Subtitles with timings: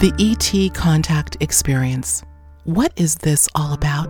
[0.00, 2.22] The ET contact experience.
[2.64, 4.08] What is this all about?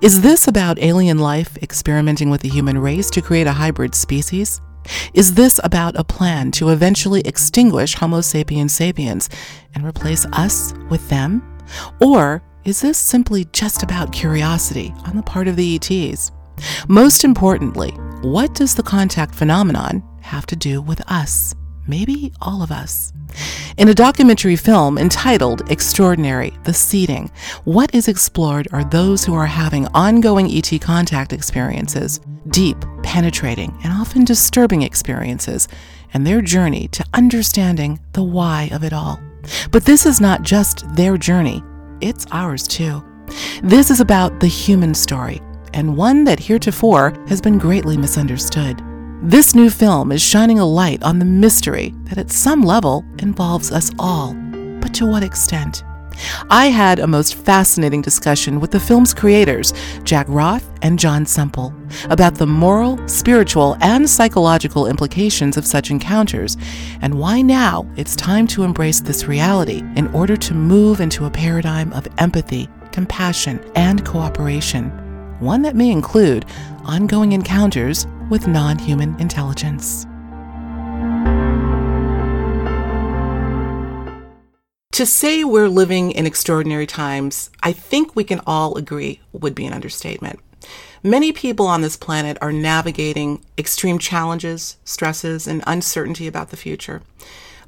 [0.00, 4.60] Is this about alien life experimenting with the human race to create a hybrid species?
[5.14, 9.28] Is this about a plan to eventually extinguish Homo sapiens sapiens
[9.74, 11.42] and replace us with them?
[12.00, 16.32] Or is this simply just about curiosity on the part of the ETs?
[16.88, 17.90] Most importantly,
[18.22, 21.54] what does the contact phenomenon have to do with us?
[21.86, 23.12] Maybe all of us.
[23.76, 27.30] In a documentary film entitled Extraordinary The Seeding,
[27.62, 33.92] what is explored are those who are having ongoing ET contact experiences, deep, penetrating, and
[33.92, 35.68] often disturbing experiences,
[36.14, 39.20] and their journey to understanding the why of it all.
[39.70, 41.62] But this is not just their journey,
[42.00, 43.04] it's ours too.
[43.62, 45.40] This is about the human story,
[45.74, 48.82] and one that heretofore has been greatly misunderstood.
[49.22, 53.72] This new film is shining a light on the mystery that at some level involves
[53.72, 54.34] us all.
[54.80, 55.82] But to what extent?
[56.50, 59.72] I had a most fascinating discussion with the film's creators,
[60.04, 61.74] Jack Roth and John Semple,
[62.10, 66.56] about the moral, spiritual, and psychological implications of such encounters,
[67.02, 71.30] and why now it's time to embrace this reality in order to move into a
[71.30, 74.90] paradigm of empathy, compassion, and cooperation.
[75.40, 76.46] One that may include
[76.84, 80.06] ongoing encounters with non human intelligence.
[84.96, 89.66] To say we're living in extraordinary times, I think we can all agree would be
[89.66, 90.40] an understatement.
[91.02, 97.02] Many people on this planet are navigating extreme challenges, stresses, and uncertainty about the future.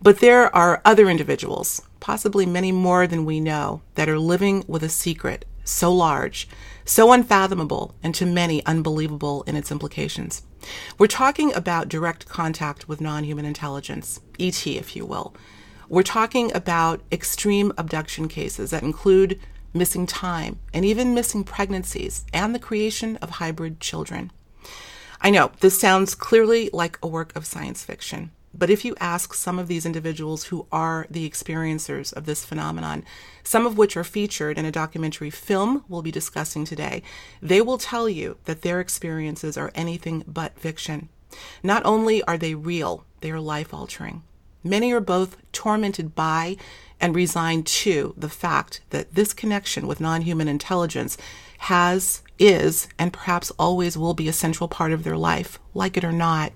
[0.00, 4.82] But there are other individuals, possibly many more than we know, that are living with
[4.82, 6.48] a secret so large,
[6.86, 10.44] so unfathomable, and to many unbelievable in its implications.
[10.98, 15.34] We're talking about direct contact with non human intelligence, ET, if you will.
[15.90, 19.40] We're talking about extreme abduction cases that include
[19.72, 24.30] missing time and even missing pregnancies and the creation of hybrid children.
[25.22, 29.32] I know this sounds clearly like a work of science fiction, but if you ask
[29.32, 33.02] some of these individuals who are the experiencers of this phenomenon,
[33.42, 37.02] some of which are featured in a documentary film we'll be discussing today,
[37.40, 41.08] they will tell you that their experiences are anything but fiction.
[41.62, 44.22] Not only are they real, they are life altering.
[44.64, 46.56] Many are both tormented by
[47.00, 51.16] and resigned to the fact that this connection with non human intelligence
[51.58, 56.04] has, is, and perhaps always will be a central part of their life, like it
[56.04, 56.52] or not.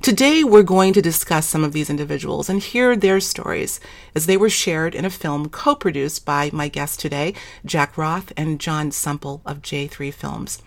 [0.00, 3.80] Today, we're going to discuss some of these individuals and hear their stories
[4.14, 7.34] as they were shared in a film co produced by my guests today,
[7.64, 10.62] Jack Roth and John Semple of J3 Films.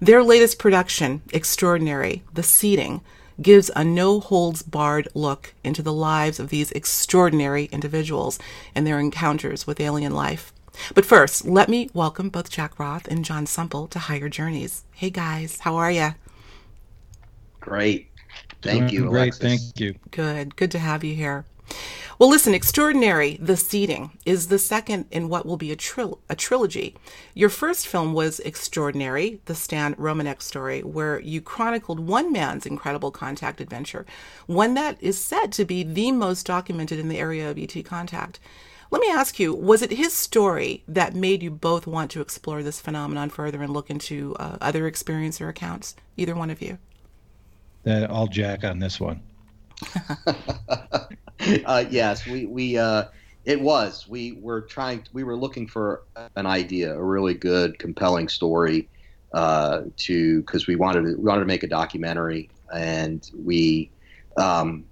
[0.00, 3.02] Their latest production, Extraordinary The Seeding,
[3.40, 8.38] gives a no holds barred look into the lives of these extraordinary individuals
[8.74, 10.52] and their encounters with alien life.
[10.94, 14.84] But first, let me welcome both Jack Roth and John Semple to Higher Journeys.
[14.92, 16.14] Hey guys, how are you?
[17.60, 18.08] Great.
[18.62, 19.08] Thank Doing you.
[19.08, 19.20] Great.
[19.20, 19.40] Alexis.
[19.40, 19.94] Thank you.
[20.10, 20.56] Good.
[20.56, 21.44] Good to have you here.
[22.18, 26.36] Well, listen, Extraordinary, The Seeding, is the second in what will be a, tril- a
[26.36, 26.94] trilogy.
[27.34, 33.10] Your first film was Extraordinary, the Stan Romanek story, where you chronicled one man's incredible
[33.10, 34.06] contact adventure,
[34.46, 38.38] one that is said to be the most documented in the area of ET contact.
[38.92, 42.62] Let me ask you, was it his story that made you both want to explore
[42.62, 45.96] this phenomenon further and look into uh, other experiencer accounts?
[46.18, 46.76] Either one of you?
[47.86, 49.22] Uh, I'll jack on this one.
[51.64, 53.04] uh, yes, we we uh,
[53.44, 54.06] it was.
[54.08, 55.04] We were trying.
[55.12, 56.02] We were looking for
[56.36, 58.88] an idea, a really good, compelling story
[59.34, 63.90] uh, to because we wanted to, we wanted to make a documentary, and we
[64.36, 64.84] um,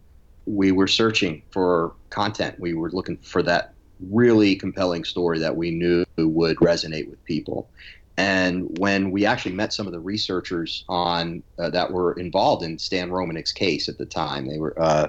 [0.46, 2.58] we were searching for content.
[2.58, 3.74] We were looking for that
[4.10, 7.70] really compelling story that we knew would resonate with people.
[8.16, 12.78] And when we actually met some of the researchers on uh, that were involved in
[12.78, 15.08] Stan Romanek's case at the time, they were uh,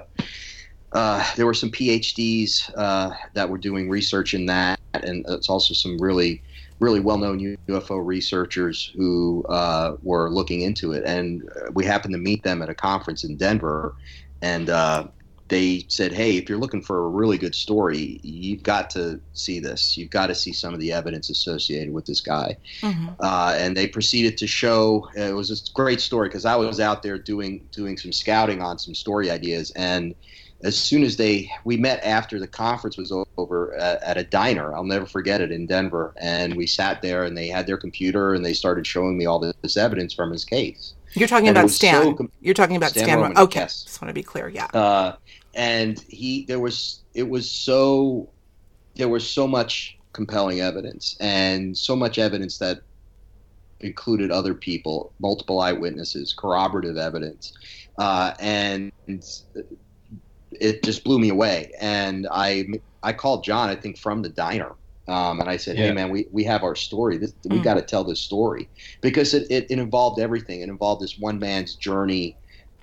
[0.92, 5.74] uh, there were some PhDs uh, that were doing research in that, and it's also
[5.74, 6.42] some really
[6.82, 11.04] really well-known UFO researchers who uh, were looking into it.
[11.06, 13.94] And we happened to meet them at a conference in Denver,
[14.42, 15.06] and uh,
[15.48, 19.60] they said, "Hey, if you're looking for a really good story, you've got to see
[19.60, 19.96] this.
[19.96, 23.08] You've got to see some of the evidence associated with this guy." Mm-hmm.
[23.20, 25.08] Uh, and they proceeded to show.
[25.14, 28.78] It was a great story because I was out there doing doing some scouting on
[28.78, 30.14] some story ideas, and
[30.64, 34.74] as soon as they we met after the conference was over at, at, a diner
[34.74, 36.14] i'll never forget it in denver.
[36.18, 39.38] And we sat there and they had their computer and they started showing me all
[39.62, 40.94] this evidence from his case.
[41.14, 43.38] You're talking and about stan so com- you're talking about stan, stan Roman.
[43.38, 43.60] okay.
[43.60, 43.84] yes.
[43.84, 44.66] just want to be clear yeah.
[44.66, 45.16] Uh,
[45.54, 48.28] and he there was it was so
[48.94, 52.80] there was so much compelling evidence and so much evidence that
[53.80, 57.52] included other people multiple eyewitnesses corroborative evidence.
[57.98, 58.92] Uh, and
[60.60, 61.72] it just blew me away.
[61.80, 62.66] And I
[63.02, 64.72] I called John, I think from the diner,
[65.08, 65.86] um, and I said, yeah.
[65.86, 67.18] "Hey man, we, we have our story.
[67.18, 67.62] This, we mm.
[67.62, 68.68] got to tell this story
[69.00, 70.60] because it, it, it, involved everything.
[70.60, 72.36] It involved this one man's journey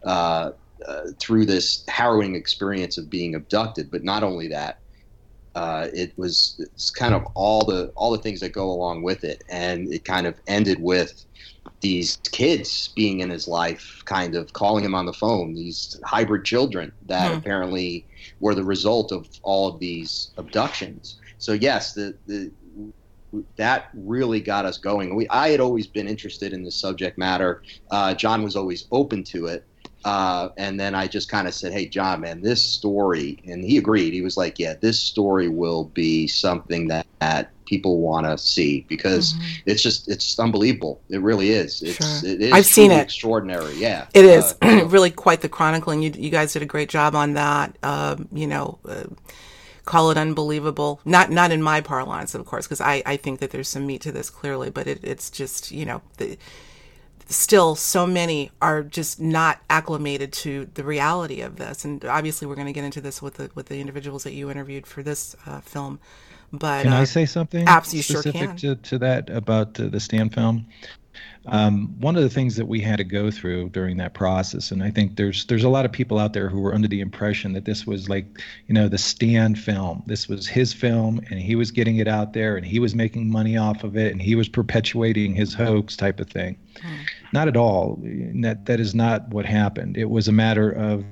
[0.03, 0.51] uh,
[0.85, 3.89] uh, through this harrowing experience of being abducted.
[3.89, 4.79] But not only that,
[5.55, 9.23] uh, it was it's kind of all the all the things that go along with
[9.23, 11.25] it, and it kind of ended with
[11.81, 16.45] these kids being in his life, kind of calling him on the phone, these hybrid
[16.45, 17.37] children that hmm.
[17.37, 18.05] apparently
[18.39, 21.19] were the result of all of these abductions.
[21.37, 22.51] So yes, the, the
[23.57, 25.15] that really got us going.
[25.15, 27.61] We I had always been interested in this subject matter.
[27.91, 29.65] Uh, John was always open to it.
[30.05, 33.77] Uh, and then I just kind of said, "Hey, John, man, this story," and he
[33.77, 34.13] agreed.
[34.13, 38.85] He was like, "Yeah, this story will be something that, that people want to see
[38.87, 39.43] because mm-hmm.
[39.65, 41.01] it's just it's unbelievable.
[41.09, 41.81] It really is.
[41.81, 42.29] It's sure.
[42.29, 43.01] it is I've seen it.
[43.01, 43.75] Extraordinary.
[43.75, 46.01] Yeah, it is uh, really quite the chronicling.
[46.01, 47.77] You you guys did a great job on that.
[47.83, 48.79] Um, you know.
[48.87, 49.05] Uh,
[49.85, 51.01] call it unbelievable.
[51.03, 54.01] Not not in my parlance, of course, because I, I think that there's some meat
[54.01, 56.37] to this clearly, but it, it's just you know the,
[57.29, 62.55] still so many are just not acclimated to the reality of this and obviously we're
[62.55, 65.35] going to get into this with the with the individuals that you interviewed for this
[65.45, 65.99] uh, film
[66.51, 69.99] but can uh, I say something absolutely specific sure to, to that about uh, the
[69.99, 70.65] Stan film?
[71.45, 74.83] Um, one of the things that we had to go through during that process, and
[74.83, 77.53] I think there's there's a lot of people out there who were under the impression
[77.53, 78.25] that this was like,
[78.67, 80.03] you know, the Stan film.
[80.05, 83.31] This was his film, and he was getting it out there, and he was making
[83.31, 86.57] money off of it, and he was perpetuating his hoax type of thing.
[86.81, 86.95] Hmm.
[87.31, 87.99] Not at all.
[88.41, 89.97] That that is not what happened.
[89.97, 91.03] It was a matter of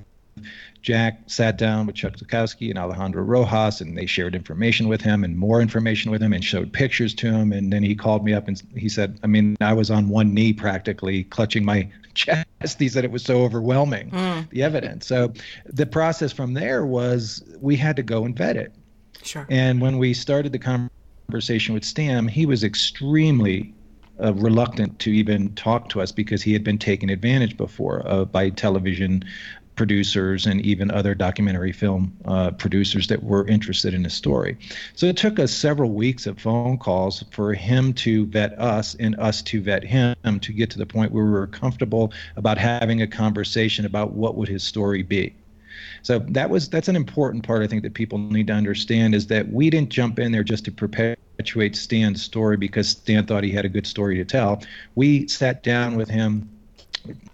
[0.82, 5.24] Jack sat down with Chuck Zukowski and Alejandro Rojas, and they shared information with him
[5.24, 7.52] and more information with him and showed pictures to him.
[7.52, 10.34] And then he called me up and he said, I mean, I was on one
[10.34, 12.80] knee practically clutching my chest.
[12.80, 14.50] He said it was so overwhelming, mm.
[14.50, 15.08] the evidence.
[15.08, 15.34] So
[15.66, 18.74] the process from there was we had to go and vet it.
[19.24, 19.46] Sure.
[19.50, 20.88] And when we started the
[21.30, 23.74] conversation with Stan, he was extremely
[24.24, 28.26] uh, reluctant to even talk to us because he had been taken advantage before uh,
[28.26, 29.24] by television
[29.78, 34.58] producers and even other documentary film uh, producers that were interested in his story.
[34.96, 39.16] So it took us several weeks of phone calls for him to vet us and
[39.20, 43.02] us to vet him to get to the point where we were comfortable about having
[43.02, 45.36] a conversation about what would his story be.
[46.02, 49.28] So that was that's an important part I think that people need to understand is
[49.28, 50.72] that we didn't jump in there just to
[51.38, 54.62] perpetuate Stan's story because Stan thought he had a good story to tell.
[54.96, 56.50] We sat down with him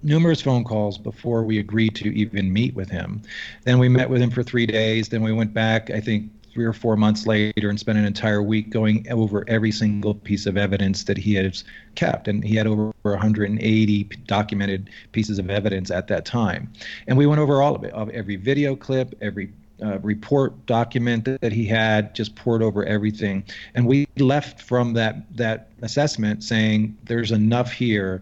[0.03, 3.21] numerous phone calls before we agreed to even meet with him.
[3.63, 5.07] Then we met with him for three days.
[5.07, 8.43] Then we went back, I think, three or four months later and spent an entire
[8.43, 11.63] week going over every single piece of evidence that he has
[11.95, 12.27] kept.
[12.27, 16.71] And he had over 180 documented pieces of evidence at that time.
[17.07, 19.53] And we went over all of it, of every video clip, every
[19.83, 23.43] uh, report document that, that he had, just pored over everything.
[23.75, 28.21] And we left from that that assessment saying there's enough here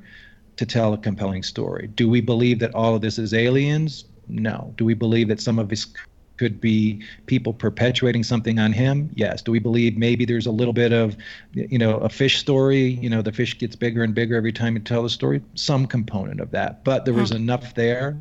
[0.57, 1.88] to tell a compelling story.
[1.95, 4.05] Do we believe that all of this is aliens?
[4.27, 4.74] No.
[4.77, 5.88] Do we believe that some of this
[6.38, 9.12] could be people perpetuating something on him?
[9.13, 9.41] Yes.
[9.41, 11.15] Do we believe maybe there's a little bit of,
[11.53, 12.89] you know, a fish story?
[13.01, 15.41] You know, the fish gets bigger and bigger every time you tell the story.
[15.53, 18.17] Some component of that, but there was enough there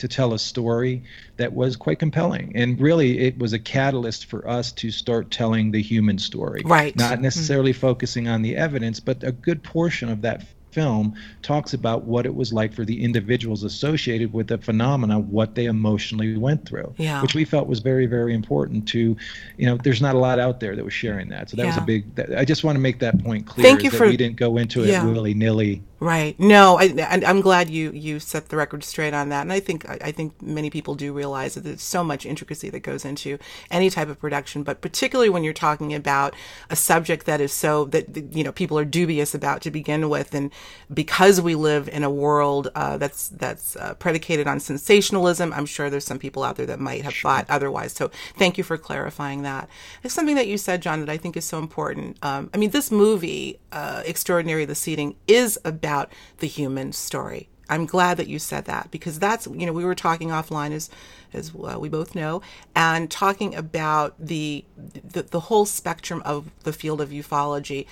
[0.00, 1.02] to tell a story
[1.36, 2.52] that was quite compelling.
[2.54, 6.62] And really, it was a catalyst for us to start telling the human story.
[6.64, 6.96] Right.
[6.96, 7.80] Not necessarily mm-hmm.
[7.80, 12.34] focusing on the evidence, but a good portion of that film talks about what it
[12.34, 17.22] was like for the individuals associated with the phenomena, what they emotionally went through, yeah.
[17.22, 19.16] which we felt was very, very important to,
[19.56, 21.50] you know, there's not a lot out there that was sharing that.
[21.50, 21.68] So that yeah.
[21.68, 23.64] was a big, that, I just want to make that point clear.
[23.64, 26.40] Thank you for, we didn't go into it willy nilly Right.
[26.40, 29.86] No, I, am glad you you set the record straight on that, and I think
[29.86, 33.38] I think many people do realize that there's so much intricacy that goes into
[33.70, 36.34] any type of production, but particularly when you're talking about
[36.70, 40.34] a subject that is so that you know people are dubious about to begin with,
[40.34, 40.50] and
[40.92, 45.90] because we live in a world uh, that's that's uh, predicated on sensationalism, I'm sure
[45.90, 47.30] there's some people out there that might have sure.
[47.30, 47.92] thought otherwise.
[47.92, 49.68] So thank you for clarifying that.
[50.02, 52.18] It's something that you said, John, that I think is so important.
[52.22, 57.48] Um, I mean, this movie, uh, Extraordinary the Seeding, is about about the human story.
[57.68, 60.90] I'm glad that you said that because that's you know we were talking offline as
[61.32, 62.42] as uh, we both know
[62.74, 67.86] and talking about the, the the whole spectrum of the field of ufology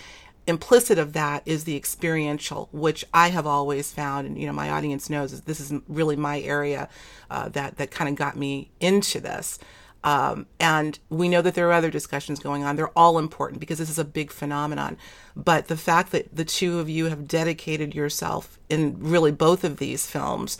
[0.49, 4.71] implicit of that is the experiential, which I have always found, and you know, my
[4.71, 6.89] audience knows is this is really my area
[7.31, 9.59] uh, that that kind of got me into this.
[10.05, 12.77] Um, and we know that there are other discussions going on.
[12.77, 14.97] They're all important because this is a big phenomenon.
[15.35, 19.79] But the fact that the two of you have dedicated yourself in really both of
[19.79, 20.57] these films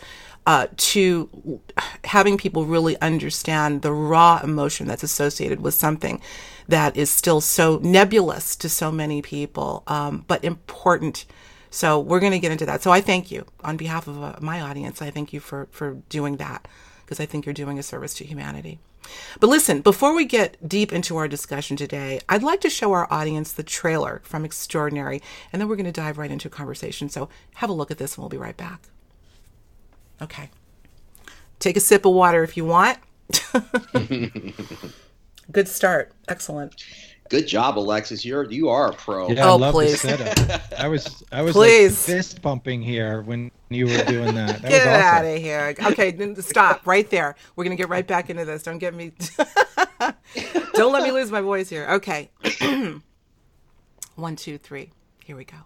[0.49, 1.61] uh, to
[2.05, 6.19] having people really understand the raw emotion that's associated with something
[6.67, 11.27] that is still so nebulous to so many people, um, but important.
[11.69, 12.81] So we're going to get into that.
[12.81, 15.03] So I thank you on behalf of uh, my audience.
[15.03, 16.67] I thank you for for doing that
[17.05, 18.79] because I think you're doing a service to humanity.
[19.39, 23.07] But listen, before we get deep into our discussion today, I'd like to show our
[23.13, 25.21] audience the trailer from Extraordinary,
[25.53, 27.07] and then we're going to dive right into a conversation.
[27.07, 28.89] So have a look at this, and we'll be right back.
[30.21, 30.49] Okay.
[31.59, 32.97] Take a sip of water if you want.
[35.51, 36.11] Good start.
[36.27, 36.75] Excellent.
[37.29, 38.25] Good job, Alexis.
[38.25, 39.29] You're you are a pro.
[39.29, 40.01] Yeah, Oh, I love please.
[40.01, 40.61] the setup.
[40.79, 41.91] I was I was Please.
[42.07, 44.61] like fist pumping here when you were doing that.
[44.63, 45.01] That Get was awesome.
[45.01, 45.75] out of here.
[45.91, 47.35] Okay, then stop right there.
[47.55, 48.63] We're going to get right back into this.
[48.63, 49.11] Don't get me.
[50.73, 51.85] Don't let me lose my voice here.
[51.91, 52.31] Okay.
[54.15, 54.91] One, two, three.
[55.23, 55.57] Here we go.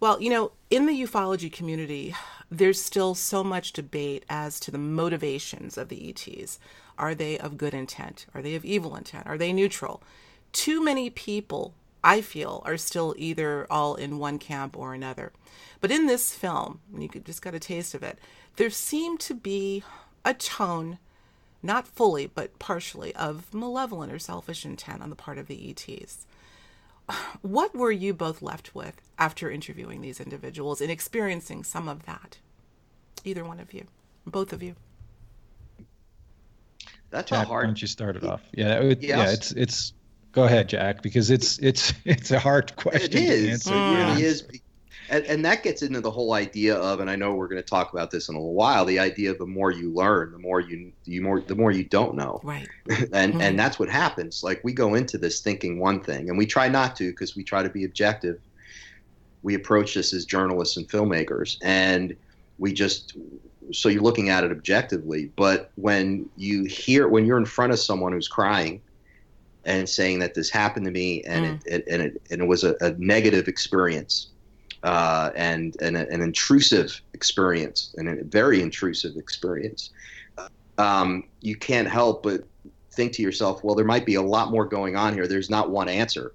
[0.00, 2.14] Well, you know, in the ufology community,
[2.50, 6.58] there's still so much debate as to the motivations of the ETs.
[6.98, 8.26] Are they of good intent?
[8.34, 9.26] Are they of evil intent?
[9.26, 10.02] Are they neutral?
[10.52, 15.32] Too many people, I feel, are still either all in one camp or another.
[15.80, 18.18] But in this film, you just got a taste of it,
[18.56, 19.84] there seemed to be
[20.24, 20.98] a tone,
[21.62, 26.26] not fully, but partially, of malevolent or selfish intent on the part of the ETs.
[27.42, 32.38] What were you both left with after interviewing these individuals and experiencing some of that?
[33.24, 33.86] Either one of you,
[34.26, 34.76] both of you.
[37.10, 37.66] That's a Jack, why hard.
[37.66, 38.42] don't you start it off?
[38.52, 39.92] Yeah, it, Yeah, yeah, it's it's.
[40.32, 43.40] Go ahead, Jack, because it's it's it's a hard question It is.
[43.40, 43.74] to It answer.
[43.78, 44.18] really yeah.
[44.22, 44.44] is.
[45.10, 47.68] And, and that gets into the whole idea of, and I know we're going to
[47.68, 48.84] talk about this in a little while.
[48.84, 51.84] The idea of the more you learn, the more you you more the more you
[51.84, 52.68] don't know, Right.
[53.12, 53.40] and Mhm.
[53.40, 54.42] and that's what happens.
[54.42, 57.42] Like we go into this thinking one thing, and we try not to because we
[57.44, 58.38] try to be objective.
[59.42, 62.16] We approach this as journalists and filmmakers, and
[62.58, 63.16] we just
[63.72, 65.30] so you're looking at it objectively.
[65.36, 68.82] But when you hear when you're in front of someone who's crying
[69.64, 71.66] and saying that this happened to me and Mm.
[71.66, 74.28] it, it and it and it was a, a negative experience
[74.82, 79.90] uh, and, and a, an intrusive experience and a very intrusive experience
[80.78, 82.44] um, you can't help but
[82.92, 85.70] think to yourself well there might be a lot more going on here there's not
[85.70, 86.32] one answer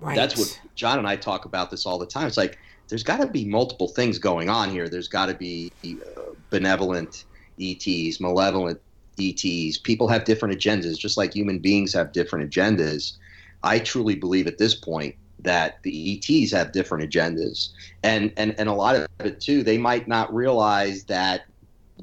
[0.00, 0.16] Right.
[0.16, 2.26] that's what John and I talk about this all the time.
[2.26, 2.58] It's like
[2.88, 4.88] there's got to be multiple things going on here.
[4.88, 6.20] There's got to be uh,
[6.50, 7.24] benevolent
[7.58, 8.80] ETs, malevolent
[9.18, 9.78] ETs.
[9.78, 13.14] People have different agendas, just like human beings have different agendas.
[13.62, 15.14] I truly believe at this point
[15.46, 17.70] that the ETs have different agendas,
[18.02, 19.62] and and and a lot of it too.
[19.62, 21.42] They might not realize that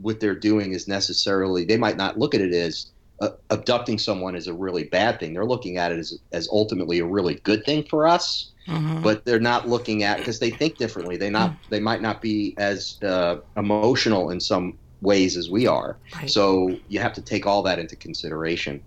[0.01, 1.65] what they're doing is necessarily.
[1.65, 2.88] They might not look at it as
[3.21, 5.33] uh, abducting someone is a really bad thing.
[5.33, 9.03] They're looking at it as, as ultimately a really good thing for us, Mhm.
[9.03, 11.15] but they're not looking at because they think differently.
[11.17, 15.97] They not they might not be as uh, emotional in some ways as we are.
[16.15, 16.29] Right.
[16.29, 18.81] So you have to take all that into consideration.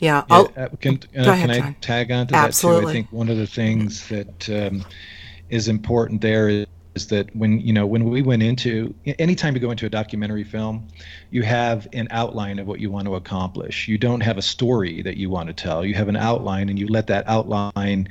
[0.00, 0.24] Yeah.
[0.28, 2.46] Yeah, uh, can, uh, ahead, can I tag on to that too?
[2.46, 2.90] Absolutely.
[2.90, 4.84] I think one of the things that um,
[5.50, 6.66] is important there is,
[6.96, 10.42] is that when you know when we went into anytime you go into a documentary
[10.42, 10.88] film,
[11.30, 13.86] you have an outline of what you want to accomplish.
[13.86, 15.84] You don't have a story that you want to tell.
[15.84, 18.08] You have an outline, and you let that outline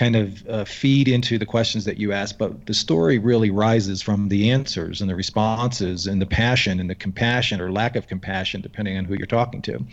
[0.00, 2.38] kind of uh, feed into the questions that you ask.
[2.38, 6.88] But the story really rises from the answers and the responses and the passion and
[6.88, 9.84] the compassion or lack of compassion, depending on who you're talking to,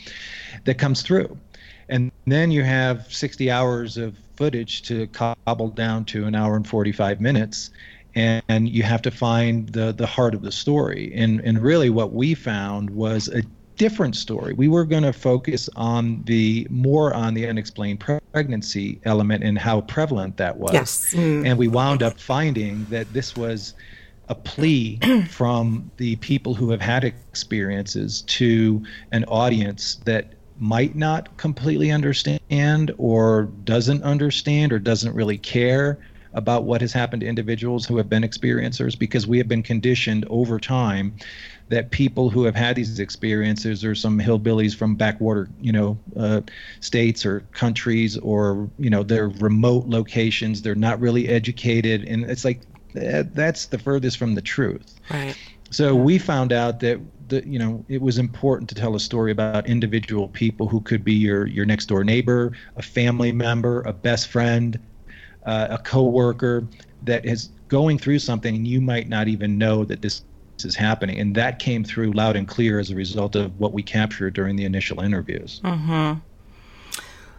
[0.63, 1.37] that comes through.
[1.89, 6.65] And then you have 60 hours of footage to cobble down to an hour and
[6.65, 7.69] 45 minutes.
[8.15, 11.11] And you have to find the, the heart of the story.
[11.13, 13.43] And, and really, what we found was a
[13.77, 14.53] different story.
[14.53, 19.81] We were going to focus on the more on the unexplained pregnancy element and how
[19.81, 20.73] prevalent that was.
[20.73, 21.13] yes.
[21.13, 21.45] Mm.
[21.45, 23.73] And we wound up finding that this was
[24.29, 31.37] a plea from the people who have had experiences to an audience that might not
[31.37, 35.99] completely understand or doesn't understand or doesn't really care
[36.33, 40.25] about what has happened to individuals who have been experiencers because we have been conditioned
[40.29, 41.15] over time
[41.69, 46.41] that people who have had these experiences are some hillbillies from backwater, you know, uh,
[46.79, 50.61] states or countries, or you know, they're remote locations.
[50.61, 52.61] They're not really educated, and it's like
[52.93, 54.99] that's the furthest from the truth.
[55.11, 55.37] Right.
[55.69, 59.31] So we found out that the, you know it was important to tell a story
[59.31, 63.91] about individual people who could be your your next door neighbor, a family member, a
[63.91, 64.79] best friend,
[65.45, 66.65] uh, a coworker
[67.03, 70.23] that is going through something and you might not even know that this
[70.65, 73.83] is happening and that came through loud and clear as a result of what we
[73.83, 75.61] captured during the initial interviews.
[75.63, 76.19] Mm-hmm.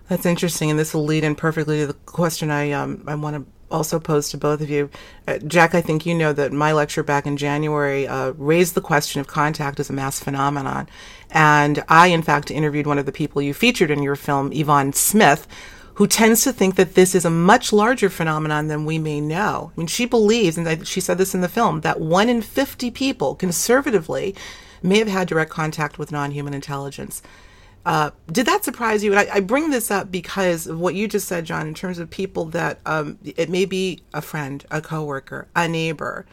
[0.09, 3.37] That's interesting, and this will lead in perfectly to the question I um, I want
[3.37, 4.89] to also pose to both of you.
[5.27, 8.81] Uh, Jack, I think you know that my lecture back in January uh, raised the
[8.81, 10.89] question of contact as a mass phenomenon.
[11.31, 14.95] And I, in fact, interviewed one of the people you featured in your film, Yvonne
[14.95, 15.47] Smith,
[15.99, 19.73] who tends to think that this is a much larger phenomenon than we may know.
[19.75, 22.93] I mean, she believes, and she said this in the film, that one in 50
[22.93, 24.37] people, conservatively,
[24.81, 27.21] may have had direct contact with non human intelligence.
[27.85, 29.11] Uh, did that surprise you?
[29.11, 31.99] And I, I, bring this up because of what you just said, John, in terms
[31.99, 36.27] of people that um, it may be a friend, a coworker, a neighbor,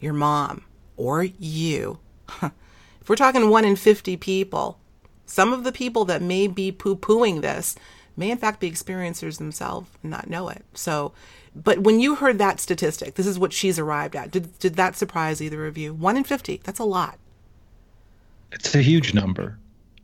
[0.00, 0.64] your mom,
[0.96, 2.00] or you.
[2.42, 4.80] if we're talking one in 50 people,
[5.26, 7.76] some of the people that may be poo pooing this
[8.16, 10.64] may in fact be experiencers themselves and not know it.
[10.74, 11.12] So,
[11.54, 14.30] but when you heard that statistic, this is what she's arrived at.
[14.30, 15.92] Did, did that surprise either of you?
[15.92, 17.18] One in 50, that's a lot.
[18.52, 19.58] It's a huge number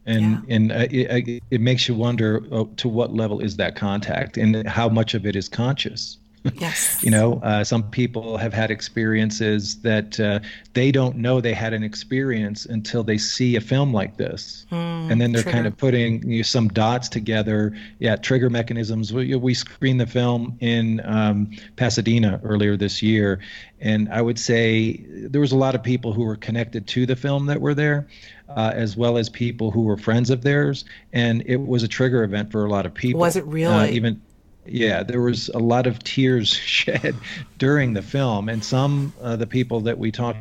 [0.09, 0.57] and yeah.
[0.57, 4.67] and uh, it, it, makes you wonder uh, to what level is that contact and
[4.67, 6.17] how much of it is conscious
[6.57, 10.40] yes you know uh, some people have had experiences that uh,
[10.75, 15.11] they don't know they had an experience until they see a film like this mm,
[15.11, 15.57] and then they're trigger.
[15.57, 20.07] kind of putting you know, some dots together yeah trigger mechanisms we, we screened the
[20.07, 23.40] film in um, pasadena earlier this year
[23.81, 27.17] and i would say there was a lot of people who were connected to the
[27.17, 28.07] film that were there
[28.57, 32.25] uh, as well as people who were friends of theirs, and it was a trigger
[32.25, 33.21] event for a lot of people.
[33.21, 33.73] Was it really?
[33.73, 34.21] Uh, even
[34.70, 37.14] yeah, there was a lot of tears shed
[37.58, 40.38] during the film, and some uh, the people that we talked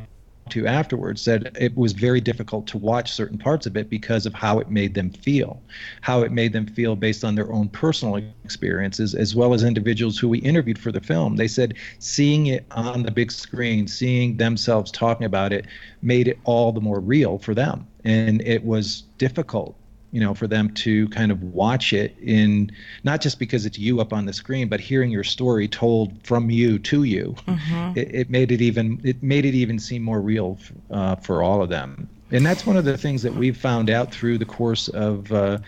[0.50, 4.34] to afterwards said it was very difficult to watch certain parts of it because of
[4.34, 5.62] how it made them feel,
[6.00, 10.18] how it made them feel based on their own personal experiences, as well as individuals
[10.18, 11.36] who we interviewed for the film.
[11.36, 15.66] They said seeing it on the big screen, seeing themselves talking about it,
[16.02, 17.86] made it all the more real for them.
[18.04, 19.77] And it was difficult
[20.10, 22.70] you know, for them to kind of watch it in
[23.04, 26.50] not just because it's you up on the screen, but hearing your story told from
[26.50, 27.34] you to you.
[27.46, 27.98] Mm-hmm.
[27.98, 30.58] It, it, made it even it made it even seem more real
[30.90, 32.08] uh, for all of them.
[32.30, 35.58] And that's one of the things that we've found out through the course of uh,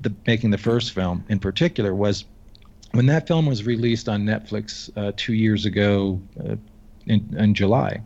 [0.00, 2.24] the making the first film, in particular, was
[2.92, 6.56] when that film was released on Netflix uh, two years ago uh,
[7.06, 8.02] in, in July.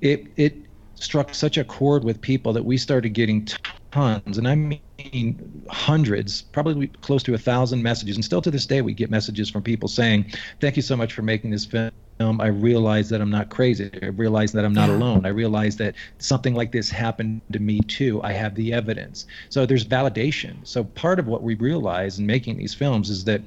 [0.00, 0.56] It it
[0.94, 3.48] struck such a chord with people that we started getting
[3.90, 8.16] tons, and I mean hundreds, probably close to a thousand messages.
[8.16, 11.12] And still to this day, we get messages from people saying, "Thank you so much
[11.12, 13.90] for making this film." I realize that I'm not crazy.
[14.02, 15.24] I realize that I'm not alone.
[15.24, 18.22] I realize that something like this happened to me too.
[18.22, 19.24] I have the evidence.
[19.48, 20.56] So there's validation.
[20.64, 23.40] So part of what we realize in making these films is that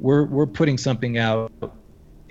[0.00, 1.52] we're we're putting something out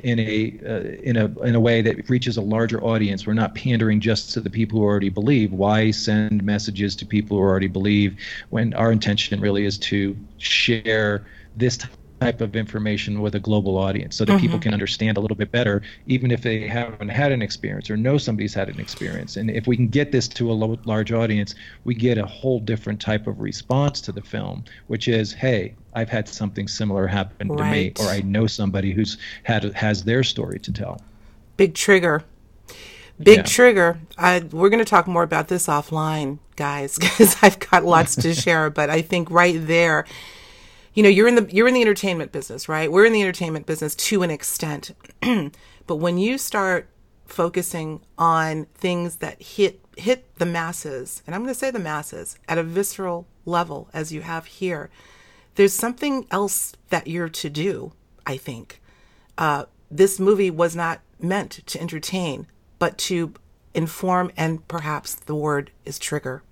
[0.03, 3.25] in a uh, in a in a way that reaches a larger audience.
[3.25, 5.51] We're not pandering just to the people who already believe.
[5.51, 11.25] Why send messages to people who already believe when our intention really is to share
[11.55, 11.77] this
[12.19, 14.41] type of information with a global audience so that mm-hmm.
[14.41, 17.97] people can understand a little bit better even if they haven't had an experience or
[17.97, 21.55] know somebody's had an experience and if we can get this to a large audience
[21.83, 26.09] we get a whole different type of response to the film which is hey I've
[26.09, 27.57] had something similar happen right.
[27.57, 31.01] to me, or I know somebody who's had has their story to tell.
[31.57, 32.23] Big trigger.
[33.21, 33.43] Big yeah.
[33.43, 33.99] trigger.
[34.17, 38.33] I, we're going to talk more about this offline, guys, because I've got lots to
[38.45, 38.69] share.
[38.69, 40.05] But I think right there,
[40.93, 42.91] you know, you're in the you're in the entertainment business, right?
[42.91, 44.91] We're in the entertainment business to an extent,
[45.87, 46.89] but when you start
[47.25, 52.37] focusing on things that hit hit the masses, and I'm going to say the masses
[52.47, 54.89] at a visceral level, as you have here,
[55.55, 57.91] there's something else that you're to do,
[58.25, 58.81] I think.
[59.37, 62.47] Uh, this movie was not meant to entertain,
[62.77, 63.33] but to
[63.73, 66.43] inform, and perhaps the word is trigger.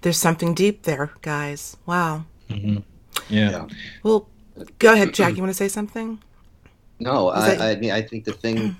[0.00, 1.76] There's something deep there, guys.
[1.84, 2.24] Wow.
[2.48, 2.78] Mm-hmm.
[3.28, 3.50] Yeah.
[3.50, 3.66] yeah.
[4.02, 4.28] Well,
[4.78, 5.32] go ahead, Jack.
[5.36, 6.22] You want to say something?
[7.00, 7.60] No, I, that...
[7.60, 8.76] I mean, I think the thing,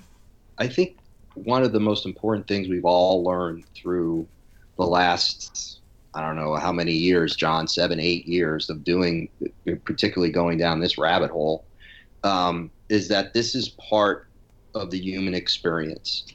[0.57, 0.97] I think
[1.35, 4.27] one of the most important things we've all learned through
[4.77, 5.79] the last
[6.13, 9.29] I don't know how many years, John, seven, eight years of doing,
[9.85, 11.65] particularly going down this rabbit hole,
[12.23, 14.27] um, is that this is part
[14.73, 16.25] of the human experience.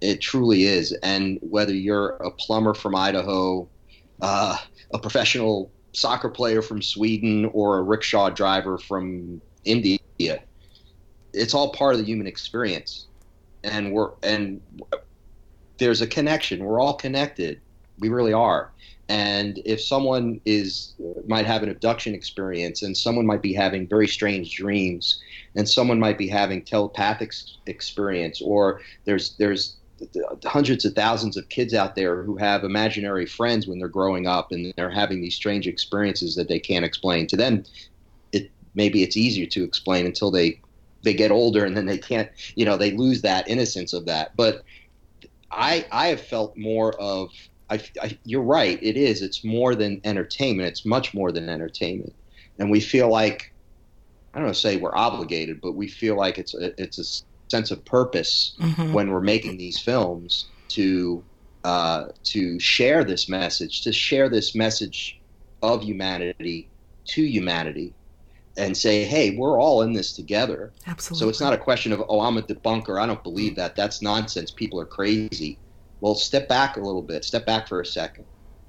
[0.00, 0.92] It truly is.
[1.02, 3.66] And whether you're a plumber from Idaho,
[4.20, 4.58] uh,
[4.92, 9.98] a professional soccer player from Sweden, or a rickshaw driver from India,
[11.32, 13.06] it's all part of the human experience.
[13.64, 14.60] and we're and
[15.78, 16.62] there's a connection.
[16.64, 17.60] We're all connected.
[17.98, 18.70] We really are.
[19.08, 20.94] And if someone is
[21.26, 25.20] might have an abduction experience, and someone might be having very strange dreams,
[25.56, 27.32] and someone might be having telepathic
[27.66, 29.76] experience, or there's there's
[30.44, 34.52] hundreds of thousands of kids out there who have imaginary friends when they're growing up,
[34.52, 37.26] and they're having these strange experiences that they can't explain.
[37.28, 37.64] To them,
[38.32, 40.60] it maybe it's easier to explain until they
[41.02, 44.36] they get older, and then they can't, you know, they lose that innocence of that.
[44.36, 44.62] But
[45.50, 47.30] I I have felt more of
[47.70, 48.78] I, I, you're right.
[48.82, 49.22] It is.
[49.22, 50.68] It's more than entertainment.
[50.68, 52.14] It's much more than entertainment,
[52.58, 53.52] and we feel like
[54.34, 57.70] I don't know, say we're obligated, but we feel like it's a, it's a sense
[57.70, 58.92] of purpose mm-hmm.
[58.92, 61.22] when we're making these films to
[61.62, 65.20] uh, to share this message, to share this message
[65.62, 66.68] of humanity
[67.06, 67.94] to humanity,
[68.56, 70.72] and say, hey, we're all in this together.
[70.86, 71.20] Absolutely.
[71.20, 73.00] So it's not a question of, oh, I'm a debunker.
[73.00, 73.76] I don't believe that.
[73.76, 74.50] That's nonsense.
[74.50, 75.58] People are crazy.
[76.00, 77.24] Well, step back a little bit.
[77.24, 78.26] Step back for a second.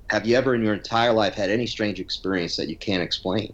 [0.10, 3.54] Have you ever in your entire life had any strange experience that you can't explain?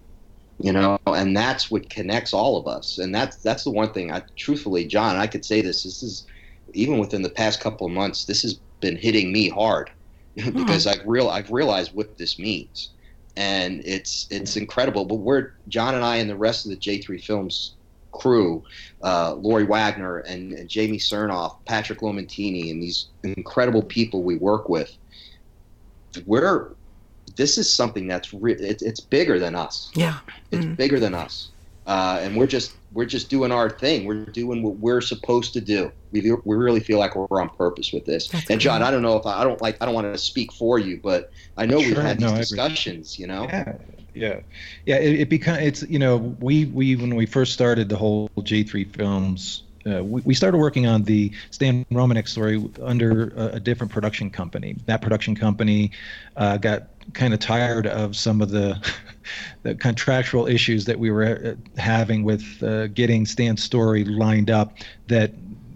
[0.62, 2.98] You know, and that's what connects all of us.
[2.98, 4.12] And that's that's the one thing.
[4.12, 5.84] I truthfully, John, I could say this.
[5.84, 6.28] This is
[6.74, 8.26] even within the past couple of months.
[8.26, 9.92] This has been hitting me hard
[10.36, 11.02] because mm-hmm.
[11.02, 12.90] I've real I've realized what this means,
[13.36, 15.06] and it's it's incredible.
[15.06, 17.74] But we're John and I and the rest of the J3 Films
[18.12, 18.64] crew,
[19.04, 24.68] uh, Lori Wagner and, and, Jamie Cernoff, Patrick Lomentini, and these incredible people we work
[24.68, 24.96] with.
[26.26, 26.74] We're
[27.36, 29.92] this is something that's re- it's, it's bigger than us.
[29.94, 30.20] Yeah,
[30.52, 30.76] it's mm.
[30.76, 31.50] bigger than us,
[31.88, 34.06] uh, and we're just we're just doing our thing.
[34.06, 35.92] We're doing what we're supposed to do.
[36.12, 38.28] We we really feel like we're on purpose with this.
[38.28, 38.88] That's and John, cool.
[38.88, 41.00] I don't know if I, I, don't like I don't want to speak for you,
[41.02, 43.20] but I know sure, we've had these no, discussions.
[43.20, 43.44] You know.
[43.44, 43.74] Yeah
[44.14, 44.42] yeah
[44.86, 48.30] yeah it, it become it's you know we we when we first started the whole
[48.40, 53.60] j3 films uh, we, we started working on the Stan Romanek story under a, a
[53.60, 54.76] different production company.
[54.86, 55.92] That production company
[56.36, 58.82] uh, got kind of tired of some of the,
[59.64, 64.78] the contractual issues that we were uh, having with uh, getting Stan's story lined up.
[65.08, 65.32] That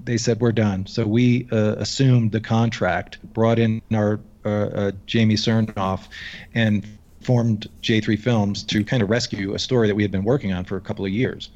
[0.06, 0.86] they said we're done.
[0.86, 6.08] So we uh, assumed the contract, brought in our uh, Jamie Cernoff,
[6.54, 6.86] and
[7.26, 10.64] formed J3 Films to kind of rescue a story that we had been working on
[10.64, 11.50] for a couple of years.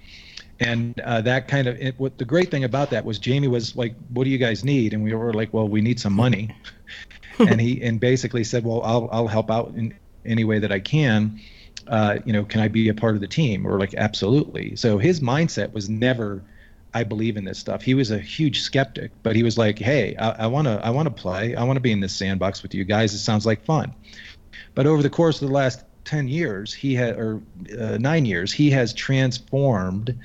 [0.59, 3.77] And uh, that kind of it, what the great thing about that was Jamie was
[3.77, 6.53] like, "What do you guys need?" And we were like, "Well, we need some money."
[7.47, 10.79] and he and basically said, "Well, I'll I'll help out in any way that I
[10.79, 11.39] can."
[11.87, 13.65] Uh, you know, can I be a part of the team?
[13.65, 14.75] Or like, absolutely.
[14.75, 16.43] So his mindset was never,
[16.93, 17.81] I believe in this stuff.
[17.81, 21.07] He was a huge skeptic, but he was like, hey, I want to, I want
[21.07, 21.55] to play.
[21.55, 23.15] I want to be in this sandbox with you guys.
[23.15, 23.95] It sounds like fun.
[24.75, 27.41] But over the course of the last 10 years, he had, or
[27.79, 30.15] uh, nine years, he has transformed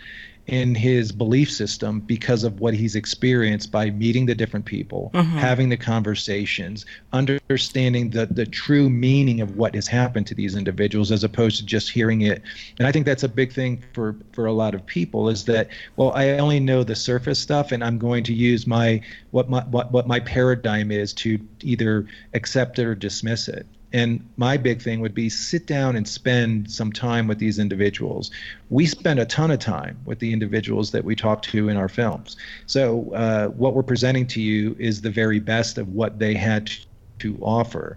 [0.46, 5.36] in his belief system because of what he's experienced by meeting the different people, mm-hmm.
[5.36, 11.10] having the conversations, understanding the, the true meaning of what has happened to these individuals
[11.10, 12.42] as opposed to just hearing it.
[12.78, 15.68] And I think that's a big thing for, for a lot of people is that,
[15.96, 19.62] well, I only know the surface stuff and I'm going to use my what my
[19.64, 23.66] what, what my paradigm is to either accept it or dismiss it.
[23.94, 28.32] And my big thing would be sit down and spend some time with these individuals.
[28.68, 31.88] We spend a ton of time with the individuals that we talk to in our
[31.88, 32.36] films.
[32.66, 36.72] So, uh, what we're presenting to you is the very best of what they had
[37.20, 37.96] to offer.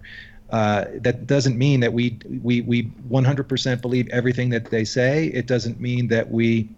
[0.50, 5.26] Uh, that doesn't mean that we we we 100% believe everything that they say.
[5.26, 6.68] It doesn't mean that we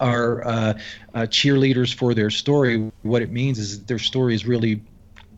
[0.00, 0.78] are uh,
[1.14, 2.90] uh, cheerleaders for their story.
[3.02, 4.80] What it means is their story is really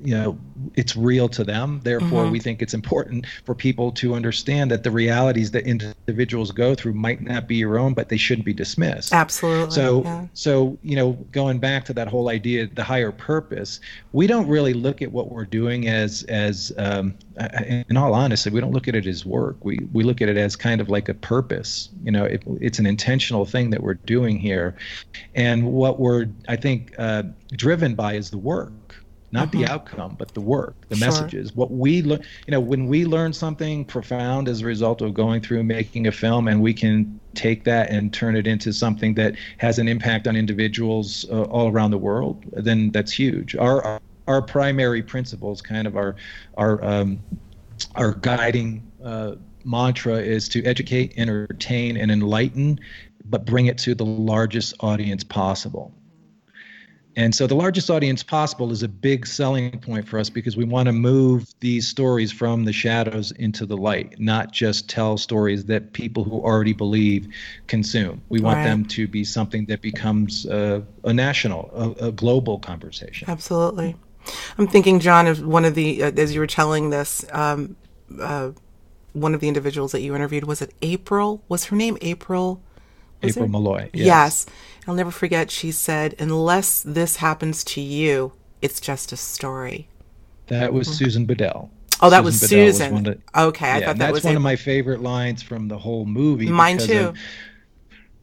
[0.00, 0.38] you know
[0.74, 1.80] it's real to them.
[1.82, 2.32] Therefore mm-hmm.
[2.32, 6.94] we think it's important for people to understand that the realities that individuals go through
[6.94, 9.12] might not be your own but they shouldn't be dismissed.
[9.12, 10.26] Absolutely so yeah.
[10.34, 13.80] so you know going back to that whole idea the higher purpose
[14.12, 17.14] we don't really look at what we're doing as as um,
[17.88, 19.56] in all honesty we don't look at it as work.
[19.64, 21.90] We we look at it as kind of like a purpose.
[22.02, 24.76] You know it, it's an intentional thing that we're doing here.
[25.34, 28.72] And what we're i think uh, driven by is the work
[29.32, 29.74] not the uh-huh.
[29.74, 31.08] outcome but the work the sure.
[31.08, 35.14] messages what we learn you know when we learn something profound as a result of
[35.14, 39.14] going through making a film and we can take that and turn it into something
[39.14, 43.82] that has an impact on individuals uh, all around the world then that's huge our,
[43.82, 46.16] our our primary principles kind of our
[46.56, 47.18] our um,
[47.94, 49.34] our guiding uh,
[49.64, 52.78] mantra is to educate entertain and enlighten
[53.24, 55.92] but bring it to the largest audience possible
[57.16, 60.64] And so the largest audience possible is a big selling point for us because we
[60.64, 65.64] want to move these stories from the shadows into the light, not just tell stories
[65.64, 67.26] that people who already believe
[67.68, 68.20] consume.
[68.28, 68.64] We want right.
[68.64, 73.30] them to be something that becomes a, a national, a, a, global conversation.
[73.30, 73.96] Absolutely.
[74.58, 77.76] I'm thinking, John, of one of the, uh, as you were telling this, um,
[78.20, 78.50] uh,
[79.14, 81.42] one of the individuals that you interviewed, was it April?
[81.48, 82.62] Was her name April?
[83.22, 83.52] Was April it?
[83.52, 83.90] Malloy.
[83.92, 84.06] Yes.
[84.06, 84.46] yes.
[84.86, 89.88] I'll never forget, she said, unless this happens to you, it's just a story.
[90.46, 91.04] That was mm-hmm.
[91.04, 91.70] Susan Bedell.
[92.00, 93.04] Oh, that Susan was Susan.
[93.04, 93.16] Was
[93.48, 94.36] okay, I yeah, thought that was one April.
[94.36, 96.48] of my favorite lines from the whole movie.
[96.48, 97.08] Mine too.
[97.08, 97.18] Of,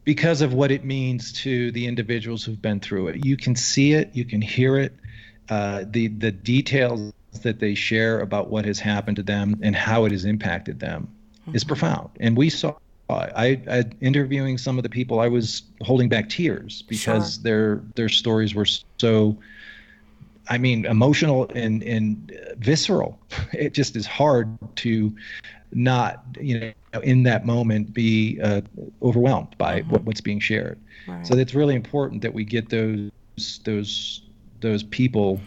[0.03, 3.25] because of what it means to the individuals who've been through it.
[3.25, 4.93] You can see it, you can hear it,
[5.49, 10.05] uh, the the details that they share about what has happened to them and how
[10.05, 11.09] it has impacted them
[11.41, 11.55] mm-hmm.
[11.55, 12.09] is profound.
[12.19, 12.75] And we saw
[13.13, 17.43] I, I interviewing some of the people I was holding back tears because sure.
[17.43, 19.37] their their stories were so
[20.49, 23.19] I mean emotional and and visceral.
[23.53, 25.15] It just is hard to
[25.71, 28.61] not you know in that moment be uh,
[29.01, 29.91] overwhelmed by mm-hmm.
[29.91, 30.79] what, what's being shared.
[31.07, 31.25] Right.
[31.25, 33.11] So it's really important that we get those
[33.63, 34.21] those
[34.61, 35.39] those people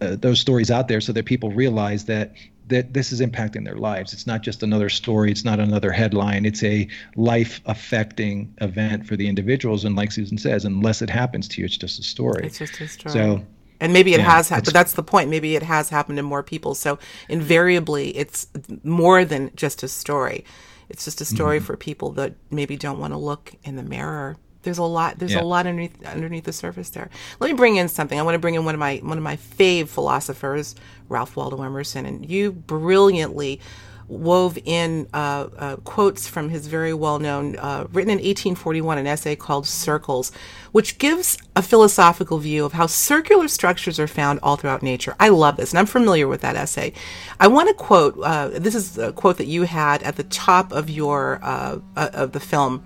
[0.00, 2.34] uh, those stories out there so that people realize that
[2.68, 4.12] that this is impacting their lives.
[4.12, 5.30] It's not just another story.
[5.30, 6.44] It's not another headline.
[6.44, 9.84] It's a life affecting event for the individuals.
[9.84, 12.46] And like Susan says, unless it happens to you, it's just a story.
[12.46, 13.12] It's just a story.
[13.12, 13.44] So,
[13.80, 15.30] and maybe it yeah, has happened, but that's the point.
[15.30, 16.74] Maybe it has happened to more people.
[16.74, 16.98] So
[17.28, 18.48] invariably, it's
[18.82, 20.44] more than just a story.
[20.88, 21.66] It's just a story mm-hmm.
[21.66, 25.18] for people that maybe don't want to look in the mirror there's a lot.
[25.18, 25.40] There's yeah.
[25.40, 27.08] a lot underneath underneath the surface there.
[27.40, 28.18] Let me bring in something.
[28.18, 30.74] I want to bring in one of my one of my fave philosophers,
[31.08, 33.60] Ralph Waldo Emerson, and you brilliantly
[34.08, 39.06] wove in uh, uh, quotes from his very well known, uh, written in 1841, an
[39.06, 40.32] essay called Circles,
[40.72, 45.16] which gives a philosophical view of how circular structures are found all throughout nature.
[45.18, 46.92] I love this, and I'm familiar with that essay.
[47.40, 50.72] I want to quote uh, this is a quote that you had at the top
[50.72, 52.84] of your uh, uh, of the film.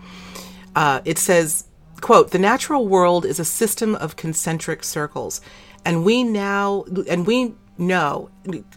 [0.77, 1.65] it says,
[2.01, 5.41] quote, the natural world is a system of concentric circles.
[5.85, 8.31] And we now, and we know,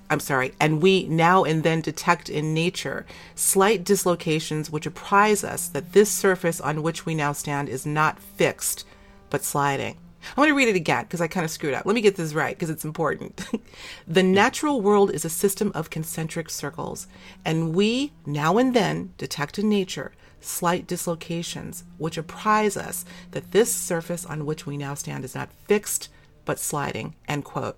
[0.10, 3.06] I'm sorry, and we now and then detect in nature
[3.36, 8.20] slight dislocations which apprise us that this surface on which we now stand is not
[8.20, 8.86] fixed,
[9.30, 9.98] but sliding.
[10.36, 11.86] I want to read it again because I kind of screwed up.
[11.86, 13.46] Let me get this right because it's important.
[14.08, 17.08] the natural world is a system of concentric circles,
[17.44, 20.14] and we now and then detect in nature
[20.46, 25.52] slight dislocations, which apprise us that this surface on which we now stand is not
[25.68, 26.10] fixed
[26.46, 27.16] but sliding.
[27.28, 27.78] End quote.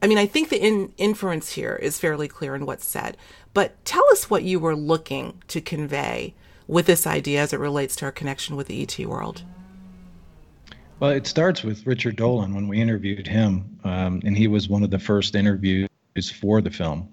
[0.00, 3.16] I mean, I think the in- inference here is fairly clear in what's said,
[3.52, 6.34] but tell us what you were looking to convey
[6.66, 9.42] with this idea as it relates to our connection with the ET world.
[11.00, 14.82] Well, it starts with Richard Dolan when we interviewed him, um, and he was one
[14.82, 15.88] of the first interviews
[16.40, 17.08] for the film.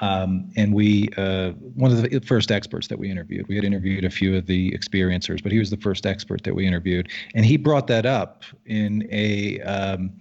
[0.00, 4.04] Um, and we, uh, one of the first experts that we interviewed, we had interviewed
[4.04, 7.08] a few of the experiencers, but he was the first expert that we interviewed.
[7.34, 10.12] And he brought that up in a, um,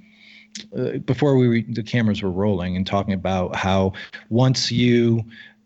[0.76, 3.94] uh, before we re- the cameras were rolling and talking about how
[4.30, 5.24] once you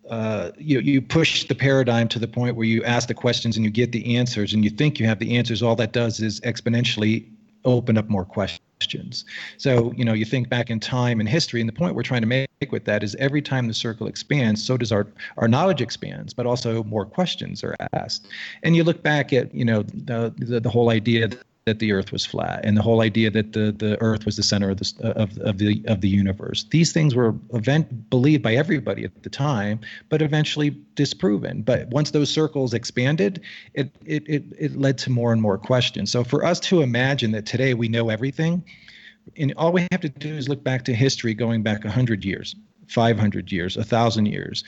[0.10, 3.64] uh, you you push the paradigm to the point where you ask the questions and
[3.64, 5.64] you get the answers and you think you have the answers.
[5.64, 7.26] All that does is exponentially
[7.64, 8.61] open up more questions
[8.92, 9.26] questions.
[9.58, 12.22] So, you know, you think back in time and history, and the point we're trying
[12.22, 15.82] to make with that is every time the circle expands, so does our our knowledge
[15.82, 18.28] expands, but also more questions are asked.
[18.64, 21.30] And you look back at, you know, the the, the whole idea
[21.66, 24.44] that the earth was flat and the whole idea that the, the earth was the
[24.44, 26.66] center of the, of, of the of the universe.
[26.72, 31.62] These things were event believed by everybody at the time but eventually disproven.
[31.62, 33.42] But once those circles expanded
[33.74, 36.12] it, it it it led to more and more questions.
[36.12, 38.64] So for us to imagine that today we know everything
[39.38, 42.56] and all we have to do is look back to history going back 100 years
[42.88, 44.64] 500 years, 1,000 years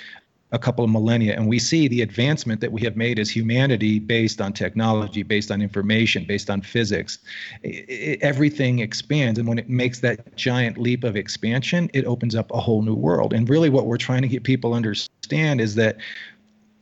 [0.54, 4.00] a couple of millennia and we see the advancement that we have made as humanity
[4.00, 7.18] based on technology based on information based on physics.
[7.64, 12.36] It, it, everything expands and when it makes that giant leap of expansion it opens
[12.36, 13.34] up a whole new world.
[13.34, 15.98] And really what we're trying to get people understand is that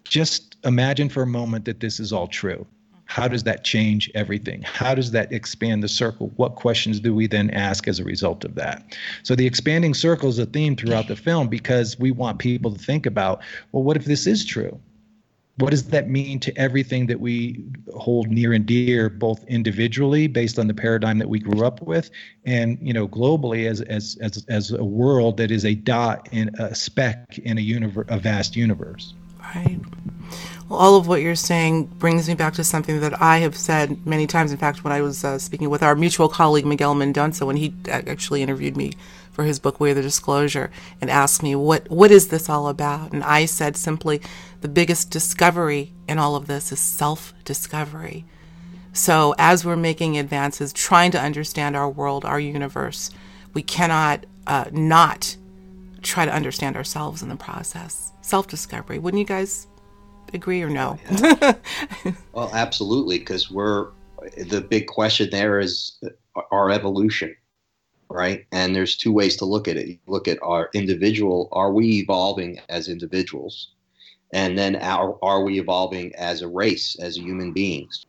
[0.04, 2.68] just imagine for a moment that this is all true
[3.12, 4.62] how does that change everything?
[4.62, 6.32] How does that expand the circle?
[6.38, 8.86] What questions do we then ask as a result of that?
[9.24, 12.80] So the expanding circle is a theme throughout the film because we want people to
[12.80, 13.42] think about,
[13.74, 14.80] well, what if this is true?
[15.58, 17.62] What does that mean to everything that we
[17.94, 22.10] hold near and dear, both individually based on the paradigm that we grew up with,
[22.46, 26.50] and you know globally as as as as a world that is a dot in
[26.60, 29.14] a speck in a universe, a vast universe.
[29.42, 29.80] Right.
[30.70, 34.06] Well, all of what you're saying brings me back to something that I have said
[34.08, 34.52] many times.
[34.52, 37.74] In fact, when I was uh, speaking with our mutual colleague Miguel Mendonça, when he
[37.90, 38.94] actually interviewed me
[39.32, 43.12] for his book of the Disclosure, and asked me what what is this all about,
[43.12, 44.22] and I said simply,
[44.62, 48.26] the biggest discovery in all of this is self-discovery.
[48.94, 53.10] So as we're making advances, trying to understand our world, our universe,
[53.54, 55.38] we cannot uh, not
[56.02, 58.11] try to understand ourselves in the process.
[58.22, 59.00] Self-discovery.
[59.00, 59.68] Wouldn't you guys
[60.34, 61.00] agree or no?
[61.12, 61.54] Yeah.
[62.34, 63.90] well, absolutely, because we're
[64.38, 66.00] the big question there is
[66.52, 67.36] our evolution,
[68.10, 68.46] right?
[68.52, 69.88] And there's two ways to look at it.
[69.88, 73.70] You look at our individual, are we evolving as individuals?
[74.34, 78.06] And then are, are we evolving as a race, as human beings?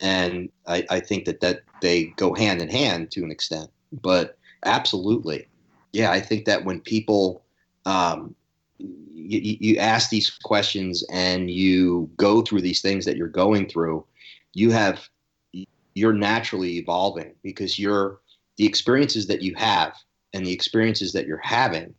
[0.00, 3.70] And I, I think that, that they go hand in hand to an extent.
[4.02, 5.48] But absolutely,
[5.92, 7.42] yeah, I think that when people
[7.86, 8.34] um,
[8.80, 14.04] you, you ask these questions and you go through these things that you're going through,
[14.54, 15.08] you have
[15.94, 18.20] you're naturally evolving because you're
[18.56, 19.94] the experiences that you have
[20.32, 21.94] and the experiences that you're having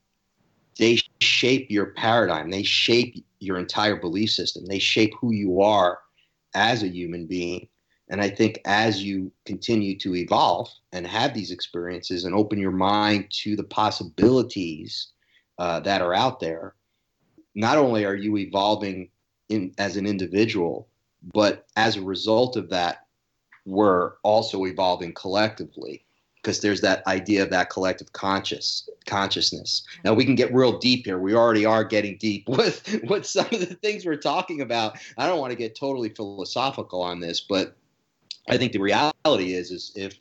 [0.78, 2.50] they shape your paradigm.
[2.50, 4.66] They shape your entire belief system.
[4.66, 6.00] They shape who you are
[6.54, 7.68] as a human being.
[8.10, 12.72] And i think as you continue to evolve and have these experiences and open your
[12.72, 15.14] mind to the possibilities
[15.58, 16.76] uh, that are out there
[17.56, 19.10] not only are you evolving
[19.50, 20.88] in as an individual,
[21.34, 23.06] but as a result of that,
[23.66, 26.04] we're also evolving collectively
[26.36, 29.84] because there's that idea of that collective conscious consciousness.
[30.04, 31.20] Now we can get real deep here.
[31.20, 34.98] We already are getting deep with with some of the things we're talking about.
[35.18, 37.76] I don't want to get totally philosophical on this, but
[38.50, 40.18] I think the reality is is if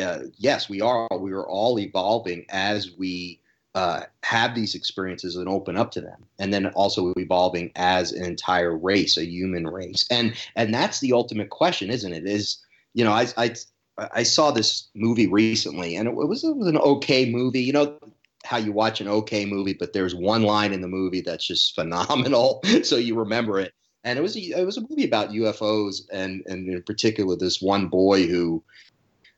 [0.00, 3.41] uh, yes, we are we are all evolving as we
[3.74, 8.24] uh, have these experiences and open up to them and then also evolving as an
[8.24, 10.06] entire race a human race.
[10.10, 12.26] And and that's the ultimate question isn't it?
[12.26, 12.58] Is
[12.94, 13.54] you know i i,
[13.98, 17.62] I saw this movie recently and it was, it was an okay movie.
[17.62, 17.98] You know
[18.44, 21.74] how you watch an okay movie but there's one line in the movie that's just
[21.74, 23.72] phenomenal so you remember it.
[24.04, 27.62] And it was a, it was a movie about UFOs and and in particular this
[27.62, 28.62] one boy who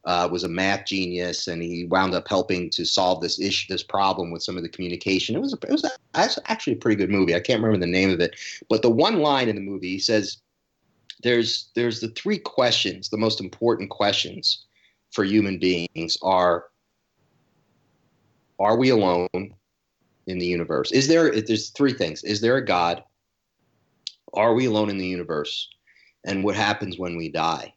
[0.06, 3.82] uh, was a math genius, and he wound up helping to solve this issue, this
[3.82, 5.34] problem with some of the communication.
[5.34, 7.34] It was a, it was, a, actually a pretty good movie.
[7.34, 8.36] I can't remember the name of it,
[8.68, 10.38] but the one line in the movie he says,
[11.22, 14.66] "There's there's the three questions, the most important questions
[15.10, 16.66] for human beings are:
[18.58, 20.92] Are we alone in the universe?
[20.92, 21.30] Is there?
[21.40, 22.22] There's three things.
[22.24, 23.02] Is there a God?
[24.34, 25.68] Are we alone in the universe?
[26.26, 27.72] And what happens when we die?"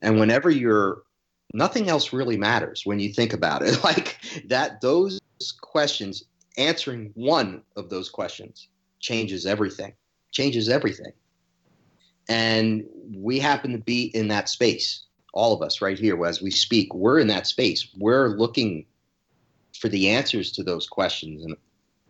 [0.00, 1.02] And whenever you're
[1.54, 3.78] nothing else really matters when you think about it.
[3.84, 5.20] Like that, those
[5.60, 6.24] questions,
[6.56, 8.68] answering one of those questions
[9.00, 9.94] changes everything,
[10.32, 11.12] changes everything.
[12.28, 12.84] And
[13.14, 16.92] we happen to be in that space, all of us right here as we speak.
[16.94, 17.88] We're in that space.
[17.96, 18.84] We're looking
[19.78, 21.56] for the answers to those questions in,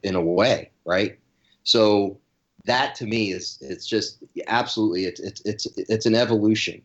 [0.02, 1.18] in a way, right?
[1.62, 2.18] So
[2.64, 6.82] that to me is it's just absolutely it's it's it's it's an evolution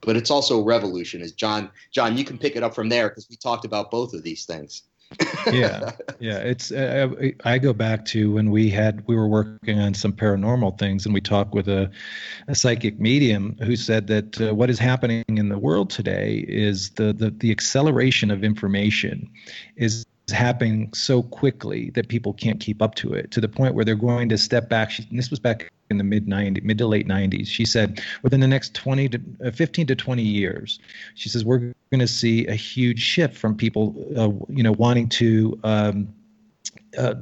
[0.00, 1.20] but it's also a revolution.
[1.20, 1.70] Is John?
[1.92, 4.44] John, you can pick it up from there because we talked about both of these
[4.44, 4.82] things.
[5.52, 6.36] yeah, yeah.
[6.36, 7.08] It's uh,
[7.44, 11.14] I go back to when we had we were working on some paranormal things, and
[11.14, 11.90] we talked with a,
[12.46, 16.90] a psychic medium who said that uh, what is happening in the world today is
[16.90, 19.30] the, the the acceleration of information
[19.76, 23.84] is happening so quickly that people can't keep up to it to the point where
[23.84, 24.90] they're going to step back.
[24.90, 27.46] She, this was back in the mid 90s, mid to late 90s.
[27.46, 30.78] She said within the next 20 to uh, 15 to 20 years,
[31.14, 35.08] she says we're going to see a huge shift from people, uh, you know, wanting
[35.10, 36.08] to um,
[36.96, 37.14] uh,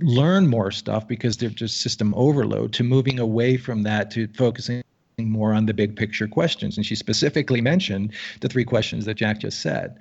[0.00, 4.82] learn more stuff because they're just system overload to moving away from that to focusing
[5.18, 6.76] more on the big picture questions.
[6.76, 9.96] And she specifically mentioned the three questions that Jack just said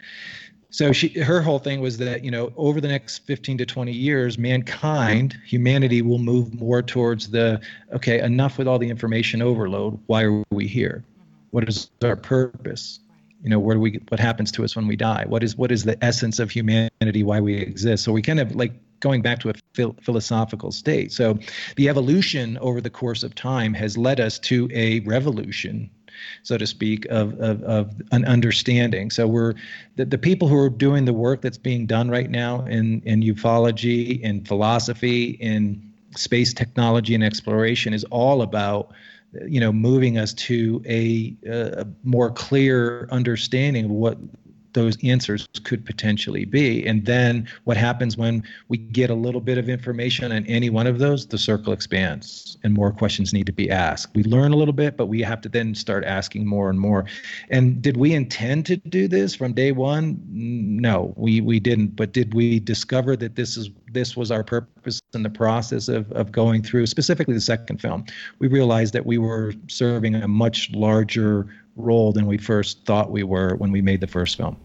[0.76, 3.94] so she her whole thing was that you know over the next 15 to 20
[3.94, 7.62] years mankind humanity will move more towards the
[7.94, 9.98] okay enough with all the information overload.
[10.08, 11.06] Why are we here?
[11.52, 13.00] What is our purpose?
[13.42, 15.24] You know where do we what happens to us when we die?
[15.30, 17.24] What is what is the essence of humanity?
[17.24, 18.04] Why we exist?
[18.04, 21.14] So we kind of like going back to a phil- philosophical state.
[21.14, 21.40] So
[21.78, 25.90] the evolution over the course of time has led us to a revolution
[26.44, 29.10] so to speak, of, of, of an understanding.
[29.10, 29.54] So we're
[29.96, 33.22] the, the people who are doing the work that's being done right now in, in
[33.22, 38.92] ufology, in philosophy, in space technology and exploration is all about
[39.48, 44.18] you know moving us to a, a more clear understanding of what
[44.76, 46.86] those answers could potentially be.
[46.86, 50.86] And then what happens when we get a little bit of information on any one
[50.86, 51.26] of those?
[51.26, 54.14] The circle expands and more questions need to be asked.
[54.14, 57.06] We learn a little bit, but we have to then start asking more and more.
[57.50, 60.22] And did we intend to do this from day one?
[60.30, 61.96] No, we, we didn't.
[61.96, 66.12] But did we discover that this is this was our purpose in the process of,
[66.12, 68.06] of going through specifically the second film?
[68.40, 73.24] We realized that we were serving a much larger role than we first thought we
[73.24, 74.58] were when we made the first film.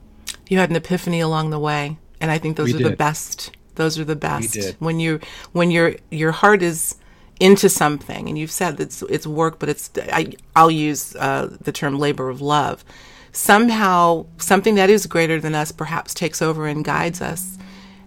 [0.48, 2.92] You had an epiphany along the way, and I think those we are did.
[2.92, 3.52] the best.
[3.76, 4.76] Those are the best.
[4.78, 5.20] When you
[5.52, 6.96] when your your heart is
[7.38, 11.56] into something, and you've said that it's, it's work, but it's I, I'll use uh,
[11.60, 12.84] the term labor of love.
[13.32, 17.56] Somehow, something that is greater than us perhaps takes over and guides us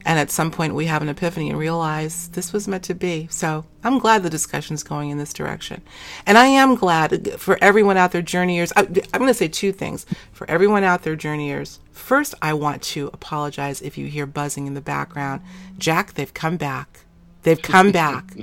[0.05, 3.27] and at some point, we have an epiphany and realize this was meant to be.
[3.31, 5.81] So I'm glad the discussion's going in this direction.
[6.25, 8.73] And I am glad for everyone out there, journeyers.
[8.75, 10.05] I, I'm going to say two things.
[10.31, 14.73] For everyone out there, journeyers, first, I want to apologize if you hear buzzing in
[14.73, 15.41] the background.
[15.77, 17.02] Jack, they've come back.
[17.43, 18.35] They've come back.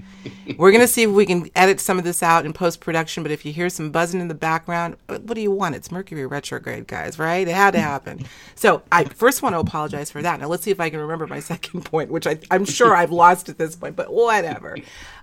[0.58, 3.22] We're going to see if we can edit some of this out in post production.
[3.22, 5.74] But if you hear some buzzing in the background, what do you want?
[5.74, 7.48] It's Mercury retrograde, guys, right?
[7.48, 8.26] It had to happen.
[8.54, 10.38] So I first want to apologize for that.
[10.38, 13.12] Now let's see if I can remember my second point, which I, am sure I've
[13.12, 14.76] lost at this point, but whatever.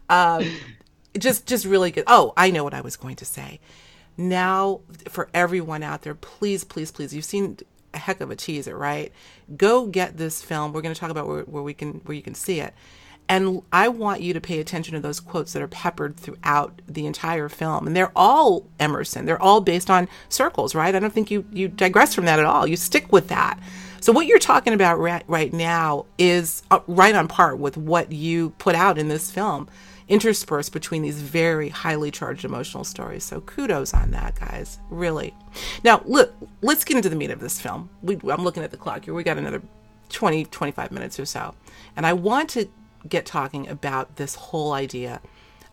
[0.09, 0.57] Um,
[1.17, 2.03] just, just really good.
[2.07, 3.59] Oh, I know what I was going to say.
[4.17, 7.57] Now, for everyone out there, please, please, please, you've seen
[7.93, 9.11] a heck of a teaser, right?
[9.55, 10.73] Go get this film.
[10.73, 12.73] We're going to talk about where, where we can, where you can see it
[13.30, 17.05] and I want you to pay attention to those quotes that are peppered throughout the
[17.05, 17.86] entire film.
[17.86, 19.25] And they're all Emerson.
[19.25, 20.95] They're all based on circles, right?
[20.95, 22.65] I don't think you, you digress from that at all.
[22.65, 23.59] You stick with that.
[23.99, 28.11] So what you're talking about right, right now is uh, right on par with what
[28.11, 29.67] you put out in this film,
[30.07, 33.25] interspersed between these very highly charged emotional stories.
[33.25, 34.80] So kudos on that, guys.
[34.89, 35.34] Really.
[35.84, 37.89] Now, look, let's get into the meat of this film.
[38.01, 39.13] We, I'm looking at the clock here.
[39.13, 39.61] We got another
[40.09, 41.55] 20, 25 minutes or so.
[41.97, 42.69] And I want to
[43.10, 45.22] get talking about this whole idea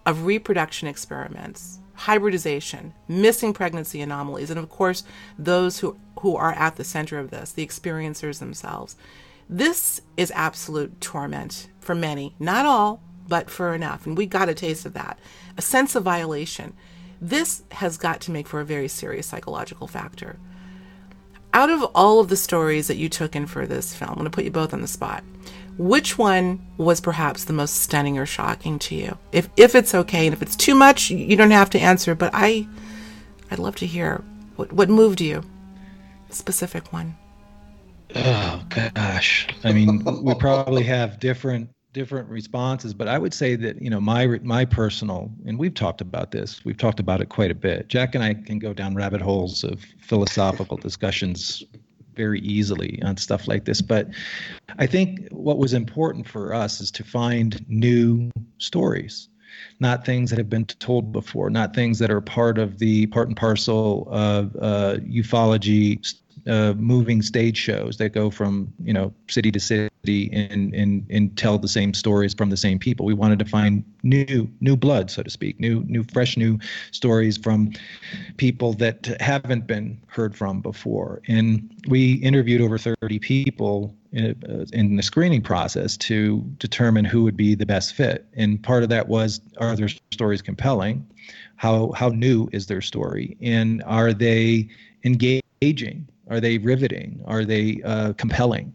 [0.07, 5.05] of reproduction experiments, hybridization, missing pregnancy anomalies, and of course,
[5.39, 8.97] those who, who are at the center of this, the experiencers themselves.
[9.49, 14.07] This is absolute torment for many, not all, but for enough.
[14.07, 15.19] And we got a taste of that.
[15.57, 16.75] A sense of violation.
[17.21, 20.39] This has got to make for a very serious psychological factor.
[21.53, 24.25] Out of all of the stories that you took in for this film, I'm going
[24.25, 25.23] to put you both on the spot.
[25.77, 29.19] Which one was perhaps the most stunning or shocking to you?
[29.33, 32.15] If if it's okay, and if it's too much, you don't have to answer.
[32.15, 32.67] But I,
[33.51, 34.23] I'd love to hear
[34.57, 35.43] what what moved you.
[36.31, 37.17] Specific one.
[38.15, 43.81] Oh gosh, I mean, we probably have different different responses, but I would say that
[43.81, 46.65] you know my my personal, and we've talked about this.
[46.65, 47.89] We've talked about it quite a bit.
[47.89, 51.65] Jack and I can go down rabbit holes of philosophical discussions
[52.15, 53.81] very easily on stuff like this.
[53.81, 54.09] But
[54.79, 59.29] I think what was important for us is to find new stories,
[59.81, 63.29] not things that have been told before, not things that are part of the part
[63.29, 66.15] and parcel of uh, ufology
[66.47, 71.37] uh, moving stage shows that go from you know city to city and, and and
[71.39, 73.07] tell the same stories from the same people.
[73.07, 76.59] We wanted to find new new blood, so to speak, new new fresh new
[76.93, 77.73] stories from
[78.37, 81.23] people that haven't been heard from before.
[81.29, 87.23] And we interviewed over 30 people in, uh, in the screening process to determine who
[87.25, 88.27] would be the best fit.
[88.35, 91.07] And part of that was are their stories compelling?
[91.57, 93.37] How how new is their story?
[93.41, 94.69] And are they
[95.05, 96.07] engaging?
[96.29, 97.21] Are they riveting?
[97.27, 98.73] Are they uh, compelling?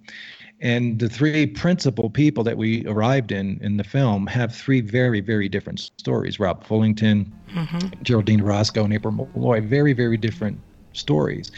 [0.61, 5.21] And the three principal people that we arrived in in the film have three very,
[5.21, 6.39] very different stories.
[6.39, 8.03] Rob Fullington, mm-hmm.
[8.03, 10.59] Geraldine Roscoe, and April Molloy, very, very different
[10.93, 11.51] stories.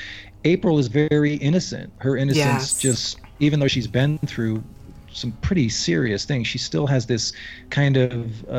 [0.43, 1.91] April is very innocent.
[1.97, 2.79] Her innocence yes.
[2.79, 4.63] just, even though she's been through
[5.13, 6.47] some pretty serious things.
[6.47, 7.33] She still has this
[7.69, 8.51] kind of uh,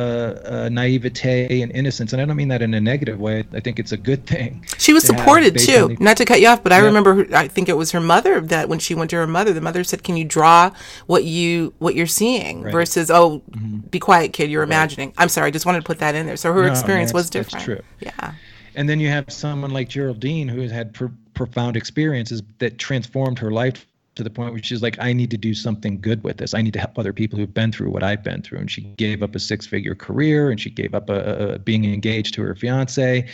[0.44, 3.44] uh, naivete and innocence, and I don't mean that in a negative way.
[3.52, 4.64] I think it's a good thing.
[4.78, 5.88] She was to supported too.
[5.88, 7.14] The, Not to cut you off, but I remember.
[7.14, 9.60] Her, I think it was her mother that when she went to her mother, the
[9.60, 10.70] mother said, "Can you draw
[11.06, 12.72] what you what you're seeing?" Right.
[12.72, 13.78] Versus, "Oh, mm-hmm.
[13.88, 14.50] be quiet, kid.
[14.50, 15.22] You're imagining." Right.
[15.22, 15.48] I'm sorry.
[15.48, 16.36] I just wanted to put that in there.
[16.36, 17.52] So her no, experience was different.
[17.52, 17.80] That's true.
[18.00, 18.34] Yeah.
[18.74, 23.38] And then you have someone like Geraldine who has had pr- profound experiences that transformed
[23.38, 26.36] her life to the point where she's like, I need to do something good with
[26.36, 26.54] this.
[26.54, 28.58] I need to help other people who've been through what I've been through.
[28.58, 31.84] And she gave up a six figure career and she gave up a, a being
[31.84, 33.26] engaged to her fiance.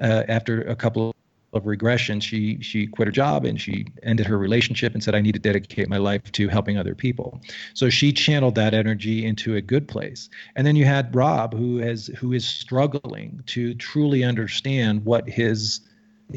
[0.00, 1.14] Uh, after a couple
[1.54, 5.22] of regressions, she she quit her job and she ended her relationship and said, I
[5.22, 7.40] need to dedicate my life to helping other people.
[7.72, 10.28] So she channeled that energy into a good place.
[10.54, 15.80] And then you had Rob, who has who is struggling to truly understand what his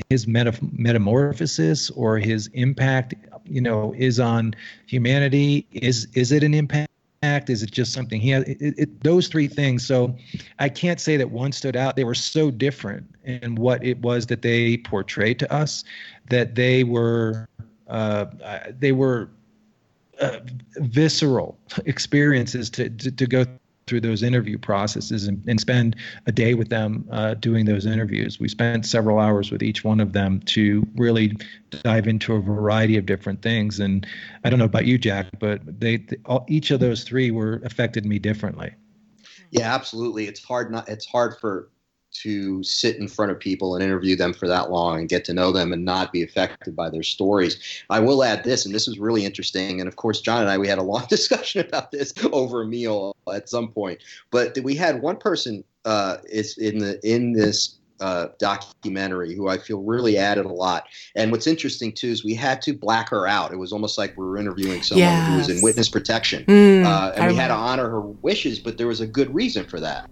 [0.10, 3.16] his metamorphosis or his impact,
[3.50, 5.68] you know, is on humanity?
[5.72, 6.90] Is is it an impact?
[7.22, 8.32] Is it just something he?
[8.32, 9.86] It, it, those three things.
[9.86, 10.16] So
[10.60, 11.96] I can't say that one stood out.
[11.96, 15.84] They were so different in what it was that they portrayed to us
[16.30, 17.48] that they were
[17.88, 18.26] uh,
[18.80, 19.30] they were
[20.22, 20.40] uh,
[20.78, 23.46] visceral experiences to, to, to go
[23.90, 25.96] through those interview processes and, and spend
[26.28, 28.40] a day with them uh, doing those interviews.
[28.40, 31.36] We spent several hours with each one of them to really
[31.84, 33.80] dive into a variety of different things.
[33.80, 34.06] And
[34.46, 37.62] I don't know about you, Jack, but they, they all, each of those three were
[37.66, 38.74] affected me differently.
[39.52, 40.28] Yeah, absolutely.
[40.28, 40.88] It's hard not.
[40.88, 41.70] It's hard for
[42.12, 45.34] to sit in front of people and interview them for that long and get to
[45.34, 47.84] know them and not be affected by their stories.
[47.90, 49.80] I will add this, and this was really interesting.
[49.80, 52.66] And of course, John and I, we had a long discussion about this over a
[52.66, 54.00] meal at some point.
[54.32, 59.58] But we had one person uh, is in the in this uh, documentary who I
[59.58, 60.86] feel really added a lot.
[61.16, 63.52] And what's interesting too is we had to black her out.
[63.52, 65.30] It was almost like we were interviewing someone yes.
[65.30, 68.60] who was in witness protection, mm, uh, and I we had to honor her wishes.
[68.60, 70.10] But there was a good reason for that.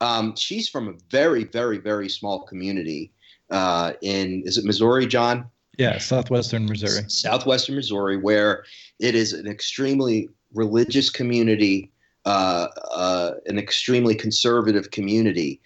[0.00, 3.12] Um, she's from a very, very, very small community
[3.50, 5.46] uh, in is it Missouri, John?
[5.78, 7.08] Yeah, southwestern Missouri.
[7.08, 8.64] Southwestern Missouri, where
[9.00, 11.90] it is an extremely religious community,
[12.24, 15.60] uh, uh, an extremely conservative community.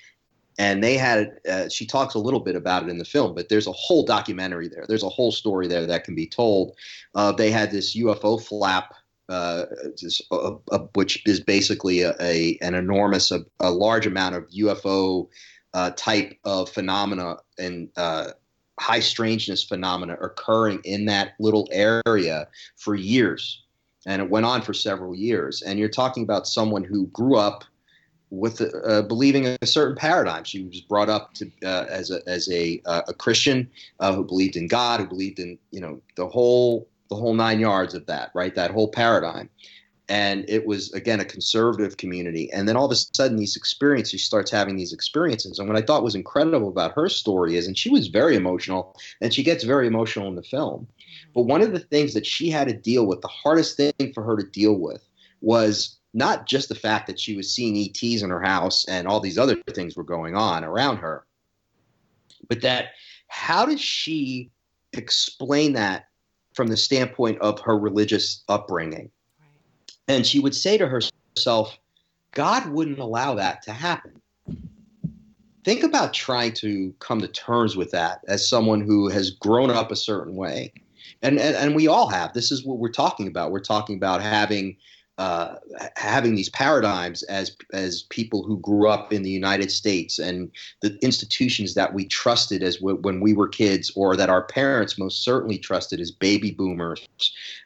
[0.59, 3.49] And they had, uh, she talks a little bit about it in the film, but
[3.49, 4.87] there's a whole documentary there.
[4.89, 6.75] There's a whole story there that can be told.
[7.15, 8.95] Uh, they had this UFO flap
[9.29, 9.67] uh,
[10.31, 15.29] uh, uh, which is basically a, a an enormous, a, a, large amount of UFO
[15.75, 18.31] uh, type of phenomena and uh,
[18.81, 23.65] high strangeness phenomena occurring in that little area for years,
[24.07, 25.63] and it went on for several years.
[25.63, 27.65] And you're talking about someone who grew up
[28.31, 30.45] with uh, believing a certain paradigm.
[30.45, 33.71] She was brought up to uh, as a as a, uh, a Christian
[34.01, 37.61] uh, who believed in God, who believed in you know the whole the whole nine
[37.61, 38.55] yards of that, right?
[38.55, 39.49] That whole paradigm.
[40.11, 42.51] And it was, again, a conservative community.
[42.53, 45.59] And then all of a sudden, these experiences, she starts having these experiences.
[45.59, 48.97] And what I thought was incredible about her story is, and she was very emotional,
[49.21, 50.89] and she gets very emotional in the film.
[51.35, 54.23] But one of the things that she had to deal with, the hardest thing for
[54.23, 55.07] her to deal with,
[55.43, 59.21] was not just the fact that she was seeing ETs in her house and all
[59.21, 61.27] these other things were going on around her,
[62.49, 62.93] but that
[63.29, 64.51] how does she
[64.95, 66.08] explain that
[66.59, 69.09] from the standpoint of her religious upbringing.
[69.39, 70.17] Right.
[70.17, 71.79] And she would say to herself,
[72.33, 74.21] God wouldn't allow that to happen.
[75.63, 79.93] Think about trying to come to terms with that as someone who has grown up
[79.93, 80.73] a certain way.
[81.23, 82.33] And, and, and we all have.
[82.33, 83.53] This is what we're talking about.
[83.53, 84.79] We're talking about having
[85.19, 85.57] uh,
[85.97, 90.49] having these paradigms as as people who grew up in the United States and
[90.81, 94.97] the institutions that we trusted as w- when we were kids, or that our parents
[94.97, 97.07] most certainly trusted as baby boomers,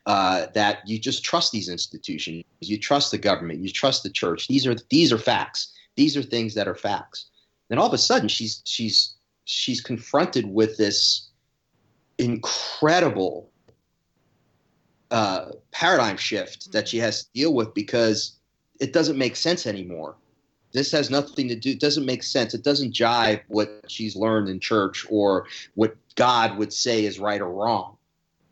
[0.07, 4.49] uh, that you just trust these institutions, you trust the government, you trust the church.
[4.49, 5.75] These are these are facts.
[5.95, 7.27] These are things that are facts.
[7.69, 11.29] Then all of a sudden, she's she's she's confronted with this
[12.17, 13.52] incredible
[15.13, 18.39] uh, paradigm shift that she has to deal with because
[18.81, 20.17] it doesn't make sense anymore.
[20.73, 21.73] This has nothing to do.
[21.73, 22.55] It doesn't make sense.
[22.55, 27.43] It doesn't jive what she's learned in church or what God would say is right
[27.43, 27.99] or wrong.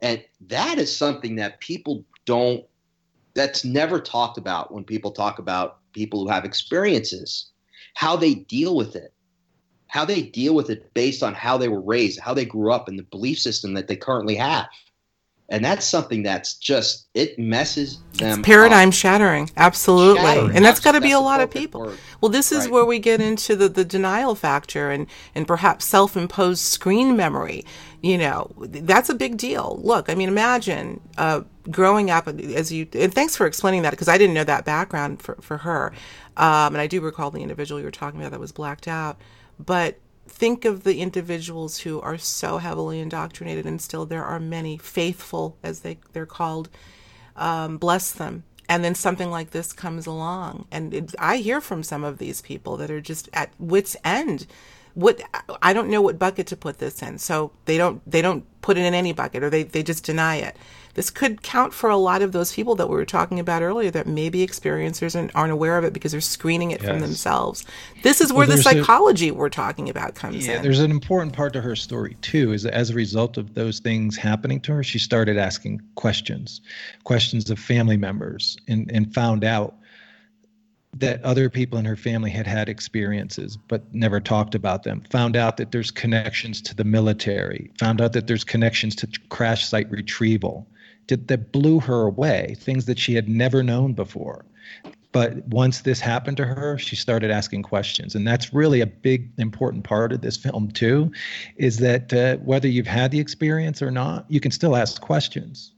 [0.02, 2.64] And that is something that people don't.
[3.32, 7.52] That's never talked about when people talk about people who have experiences,
[7.94, 9.14] how they deal with it,
[9.86, 12.86] how they deal with it based on how they were raised, how they grew up,
[12.86, 14.66] and the belief system that they currently have
[15.50, 18.94] and that's something that's just it messes them it's paradigm up.
[18.94, 20.56] shattering absolutely shattering.
[20.56, 21.98] and that's got to be a lot of people word.
[22.20, 22.72] well this is right.
[22.72, 27.64] where we get into the, the denial factor and and perhaps self-imposed screen memory
[28.00, 31.40] you know that's a big deal look i mean imagine uh,
[31.70, 35.20] growing up as you and thanks for explaining that because i didn't know that background
[35.20, 35.92] for, for her
[36.36, 39.18] um, and i do recall the individual you were talking about that was blacked out
[39.58, 39.98] but
[40.30, 45.58] think of the individuals who are so heavily indoctrinated and still there are many faithful
[45.62, 46.68] as they they're called
[47.36, 48.44] um, bless them.
[48.68, 50.66] And then something like this comes along.
[50.70, 54.46] And it, i hear from some of these people that are just at wits end
[55.00, 55.20] what
[55.62, 58.76] i don't know what bucket to put this in so they don't they don't put
[58.76, 60.56] it in any bucket or they, they just deny it
[60.94, 63.90] this could count for a lot of those people that we were talking about earlier
[63.92, 66.90] that maybe experiencers and aren't aware of it because they're screening it yes.
[66.90, 67.64] from themselves.
[68.02, 70.62] This is where well, the psychology a, we're talking about comes yeah, in.
[70.62, 73.78] There's an important part to her story too, is that as a result of those
[73.78, 76.60] things happening to her, she started asking questions,
[77.04, 79.76] questions of family members, and, and found out
[80.96, 85.02] that other people in her family had had experiences but never talked about them.
[85.10, 87.70] Found out that there's connections to the military.
[87.78, 90.66] Found out that there's connections to crash site retrieval.
[91.06, 94.44] Did, that blew her away things that she had never known before.
[95.12, 98.14] But once this happened to her she started asking questions.
[98.14, 101.10] And that's really a big important part of this film too
[101.56, 105.72] is that uh, whether you've had the experience or not you can still ask questions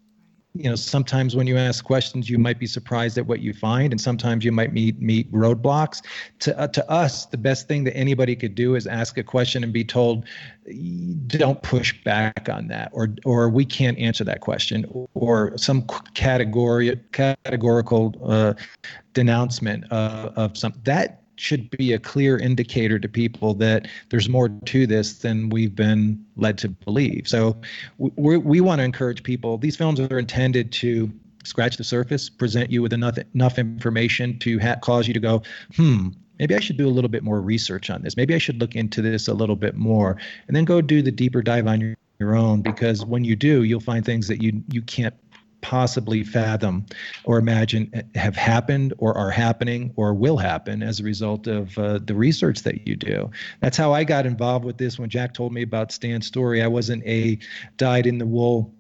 [0.55, 3.93] you know sometimes when you ask questions you might be surprised at what you find
[3.93, 6.03] and sometimes you might meet meet roadblocks.
[6.41, 9.65] To uh, to us the best thing that anybody could do is ask a question
[9.65, 10.25] and be told
[11.27, 14.85] don't push back on that or or we can't answer that question
[15.15, 18.53] or some category categorical uh,
[19.15, 24.87] denouncement of some that should be a clear indicator to people that there's more to
[24.87, 27.27] this than we've been led to believe.
[27.27, 27.57] So
[27.99, 29.59] we, we want to encourage people.
[29.59, 31.11] These films are intended to
[31.45, 35.43] scratch the surface, present you with enough enough information to ha- cause you to go,
[35.77, 36.09] hmm,
[36.39, 38.17] maybe I should do a little bit more research on this.
[38.17, 40.17] Maybe I should look into this a little bit more,
[40.47, 42.63] and then go do the deeper dive on your, your own.
[42.63, 45.15] Because when you do, you'll find things that you you can't
[45.63, 46.85] possibly fathom
[47.25, 51.99] or imagine have happened or are happening or will happen as a result of uh,
[52.05, 53.31] the research that you do.
[53.61, 56.63] That's how I got involved with this when Jack told me about Stan's story.
[56.63, 57.39] I wasn't a
[57.79, 58.75] dyed in the wool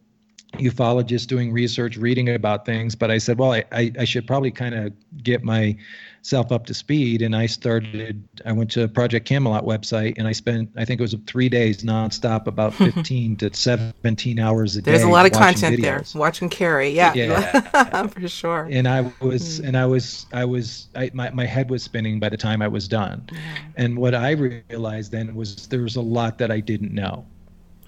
[0.55, 4.51] ufologist doing research, reading about things, but I said, well, I, I, I should probably
[4.51, 4.93] kind of
[5.23, 5.77] get my
[6.23, 10.33] self up to speed and i started i went to project camelot website and i
[10.33, 14.93] spent i think it was three days nonstop about 15 to 17 hours a day
[14.93, 16.13] there's a lot of content videos.
[16.13, 17.13] there watching Kerry yeah.
[17.15, 18.07] Yeah.
[18.07, 18.69] For sure.
[18.71, 19.67] And i was mm.
[19.69, 22.69] and i was i was I, my, my head was spinning by the time i
[22.69, 23.29] was done.
[23.77, 27.27] And what i realized then was there was a lot that i didn't know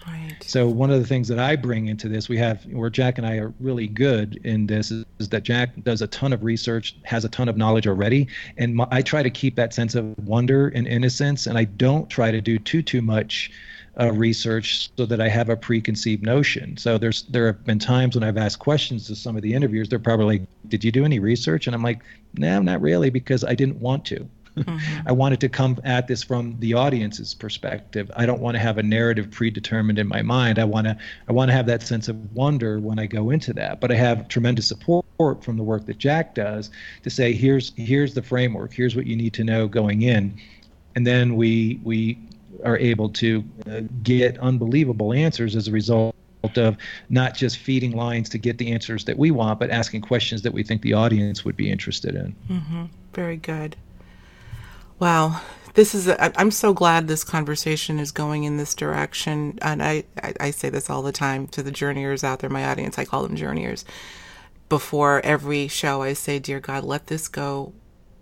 [0.07, 0.37] Right.
[0.43, 3.27] So one of the things that I bring into this, we have where Jack and
[3.27, 6.97] I are really good in this, is, is that Jack does a ton of research,
[7.05, 8.29] has a ton of knowledge already,
[8.59, 12.09] and my, I try to keep that sense of wonder and innocence, and I don't
[12.11, 13.51] try to do too too much.
[13.97, 16.77] Uh, research so that I have a preconceived notion.
[16.77, 19.89] So there's there have been times when I've asked questions to some of the interviewers.
[19.89, 22.03] They're probably like, "Did you do any research?" And I'm like,
[22.35, 25.09] "No, not really, because I didn't want to." Mm-hmm.
[25.09, 28.11] I wanted to come at this from the audience's perspective.
[28.17, 30.59] I don't want to have a narrative predetermined in my mind.
[30.59, 30.97] I want to
[31.29, 33.81] I want to have that sense of wonder when I go into that.
[33.81, 36.71] But I have tremendous support from the work that Jack does
[37.03, 38.73] to say here's here's the framework.
[38.73, 40.41] Here's what you need to know going in,
[40.95, 42.19] and then we we
[42.65, 46.15] are able to uh, get unbelievable answers as a result
[46.57, 46.77] of
[47.09, 50.53] not just feeding lines to get the answers that we want, but asking questions that
[50.53, 52.35] we think the audience would be interested in.
[52.51, 52.85] Mm-hmm.
[53.15, 53.77] Very good.
[54.99, 55.41] Wow.
[55.75, 59.59] This is, i am so glad this conversation is going in this direction.
[59.61, 62.65] And I, I, I say this all the time to the journeyers out there, my
[62.65, 63.85] audience, I call them journeyers.
[64.69, 67.73] Before every show, I say, Dear God, let this go,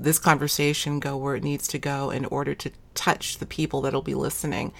[0.00, 4.02] this conversation go where it needs to go in order to touch the people that'll
[4.02, 4.72] be listening.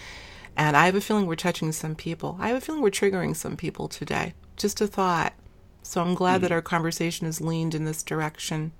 [0.57, 2.39] And I have a feeling we're touching some people.
[2.41, 4.33] I have a feeling we're triggering some people today.
[4.57, 5.35] Just a thought.
[5.83, 6.43] So I'm glad mm-hmm.
[6.43, 8.73] that our conversation has leaned in this direction.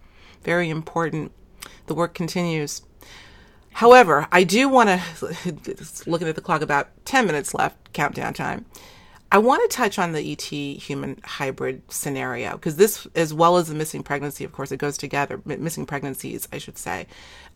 [0.43, 1.33] Very important.
[1.87, 2.83] The work continues.
[3.73, 8.67] However, I do want to, looking at the clock, about 10 minutes left, countdown time.
[9.33, 13.69] I want to touch on the ET human hybrid scenario because this, as well as
[13.69, 17.07] the missing pregnancy, of course, it goes together, missing pregnancies, I should say,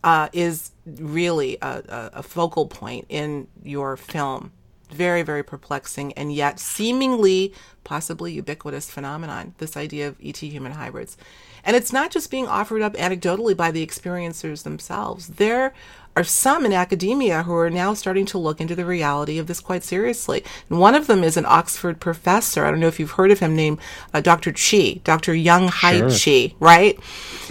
[0.03, 4.53] uh, is really a, a focal point in your film.
[4.89, 7.53] Very, very perplexing and yet seemingly
[7.83, 11.15] possibly ubiquitous phenomenon, this idea of ET human hybrids.
[11.63, 15.27] And it's not just being offered up anecdotally by the experiencers themselves.
[15.27, 15.73] There
[16.17, 19.59] are some in academia who are now starting to look into the reality of this
[19.59, 20.43] quite seriously.
[20.67, 22.65] And one of them is an Oxford professor.
[22.65, 23.77] I don't know if you've heard of him, named
[24.15, 24.51] uh, Dr.
[24.51, 25.35] Chi, Dr.
[25.35, 26.09] Young-hae sure.
[26.09, 26.99] Chi, right?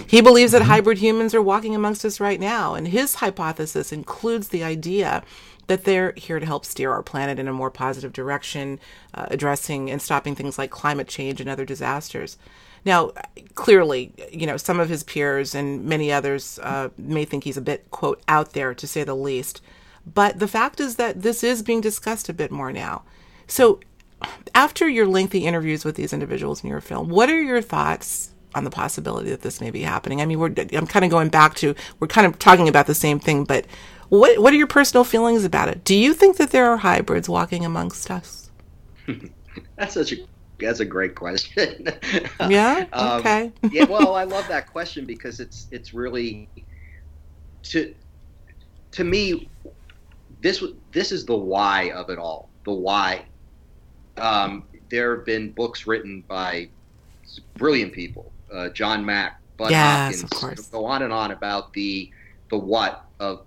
[0.05, 0.71] He believes that mm-hmm.
[0.71, 2.75] hybrid humans are walking amongst us right now.
[2.75, 5.23] And his hypothesis includes the idea
[5.67, 8.81] that they're here to help steer our planet in a more positive direction,
[9.13, 12.37] uh, addressing and stopping things like climate change and other disasters.
[12.87, 13.11] Now,
[13.55, 17.61] clearly, you know, some of his peers and many others uh, may think he's a
[17.61, 19.61] bit, quote, out there to say the least.
[20.05, 23.03] But the fact is that this is being discussed a bit more now.
[23.45, 23.81] So,
[24.55, 28.63] after your lengthy interviews with these individuals in your film, what are your thoughts on
[28.63, 30.21] the possibility that this may be happening?
[30.21, 32.95] I mean, we're, I'm kind of going back to, we're kind of talking about the
[32.95, 33.65] same thing, but
[34.07, 35.83] what, what are your personal feelings about it?
[35.83, 38.49] Do you think that there are hybrids walking amongst us?
[39.75, 40.15] That's such a
[40.59, 41.87] that's a great question.
[42.47, 42.85] yeah.
[42.93, 43.51] um, okay.
[43.71, 43.85] yeah.
[43.85, 46.49] Well, I love that question because it's it's really
[47.63, 47.93] to
[48.91, 49.49] to me
[50.41, 52.49] this this is the why of it all.
[52.65, 53.25] The why.
[54.17, 56.69] Um, there have been books written by
[57.55, 58.31] brilliant people.
[58.51, 62.11] Uh, John Mack Budd yes, Hopkins, go on and on about the
[62.49, 63.45] the what of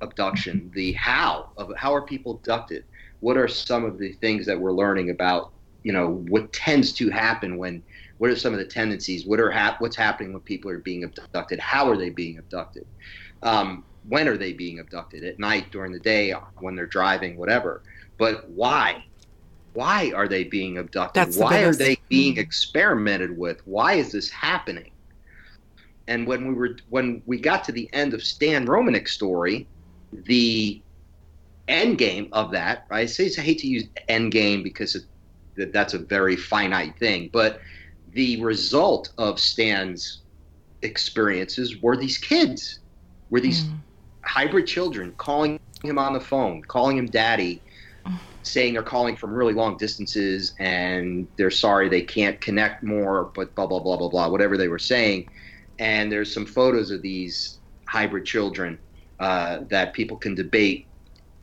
[0.00, 2.84] abduction, the how of how are people abducted.
[3.20, 5.52] What are some of the things that we're learning about?
[5.82, 7.82] You know, what tends to happen when
[8.18, 9.26] what are some of the tendencies?
[9.26, 11.58] What are hap- what's happening when people are being abducted?
[11.58, 12.84] How are they being abducted?
[13.42, 15.24] Um, when are they being abducted?
[15.24, 17.82] At night, during the day, when they're driving, whatever.
[18.18, 19.04] But why?
[19.72, 21.22] Why are they being abducted?
[21.22, 22.40] That's the why are they being Mhm.
[22.40, 23.60] experimented with?
[23.64, 24.90] Why is this happening?
[26.08, 29.68] And when we were when we got to the end of Stan Romanek's story,
[30.12, 30.82] the
[31.68, 35.04] end game of that, right I say I hate to use end game because it,
[35.60, 37.60] that that's a very finite thing, but
[38.12, 40.22] the result of Stan's
[40.82, 42.80] experiences were these kids,
[43.30, 43.82] were these Mm.
[44.24, 47.62] hybrid children calling him on the phone, calling him daddy,
[48.42, 53.54] saying they're calling from really long distances and they're sorry they can't connect more, but
[53.54, 55.26] blah, blah, blah, blah, blah, whatever they were saying.
[55.78, 58.78] And there's some photos of these hybrid children
[59.18, 60.88] uh, that people can debate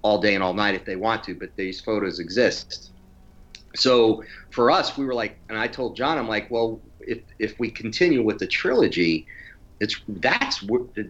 [0.04, 2.92] all day and all night if they want to, but these photos exist.
[3.80, 7.60] So for us, we were like, and I told John, I'm like, well, if if
[7.60, 9.28] we continue with the trilogy,
[9.80, 10.64] it's that's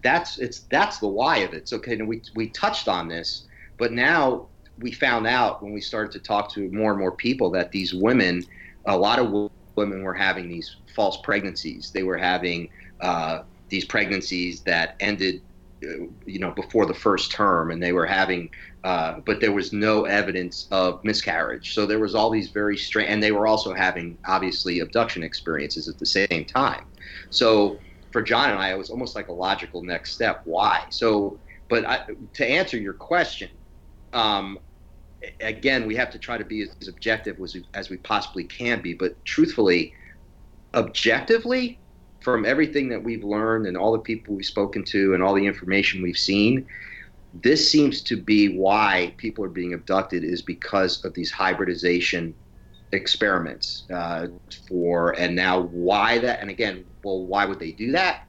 [0.03, 1.67] that's it's that's the why of it.
[1.67, 3.45] So okay, we we touched on this,
[3.77, 4.49] but now
[4.79, 7.93] we found out when we started to talk to more and more people that these
[7.93, 8.43] women,
[8.85, 11.91] a lot of women were having these false pregnancies.
[11.93, 12.69] They were having
[13.01, 13.39] uh,
[13.69, 15.41] these pregnancies that ended,
[15.83, 18.49] uh, you know, before the first term, and they were having,
[18.87, 21.73] uh, but there was no evidence of miscarriage.
[21.73, 25.89] So there was all these very strange, and they were also having obviously abduction experiences
[25.89, 26.85] at the same time.
[27.29, 27.79] So
[28.13, 30.39] for John and I, it was almost like a logical next step.
[30.45, 30.85] Why?
[30.89, 33.49] So, but I, to answer your question,
[34.13, 34.57] um,
[35.41, 38.81] again, we have to try to be as objective as we, as we possibly can
[38.81, 38.93] be.
[38.93, 39.93] But truthfully,
[40.73, 41.77] objectively,
[42.21, 45.45] from everything that we've learned and all the people we've spoken to and all the
[45.45, 46.65] information we've seen,
[47.33, 52.35] this seems to be why people are being abducted is because of these hybridization
[52.93, 54.27] experiments uh,
[54.67, 58.26] for and now why that and again well why would they do that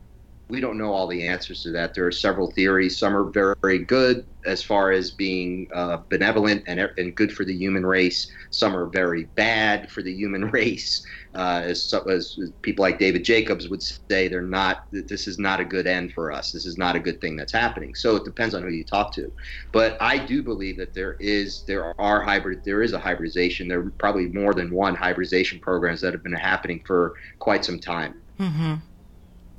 [0.49, 1.95] we don't know all the answers to that.
[1.95, 2.97] There are several theories.
[2.97, 7.45] Some are very, very good as far as being uh, benevolent and, and good for
[7.45, 8.33] the human race.
[8.51, 11.05] Some are very bad for the human race.
[11.35, 15.65] Uh, as, as people like david jacobs would say they're not this is not a
[15.65, 16.51] good end for us.
[16.51, 17.95] This is not a good thing that's happening.
[17.95, 19.31] So it depends on who you talk to.
[19.71, 23.69] But i do believe that there is there are hybrid there is a hybridization.
[23.69, 27.79] There are probably more than one hybridization programs that have been happening for quite some
[27.79, 28.15] time.
[28.41, 28.75] Mm-hmm.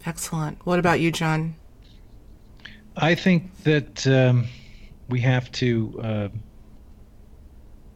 [0.06, 0.66] Excellent.
[0.66, 1.56] What about you, John?
[2.96, 4.48] I think that um,
[5.08, 6.28] we have to uh,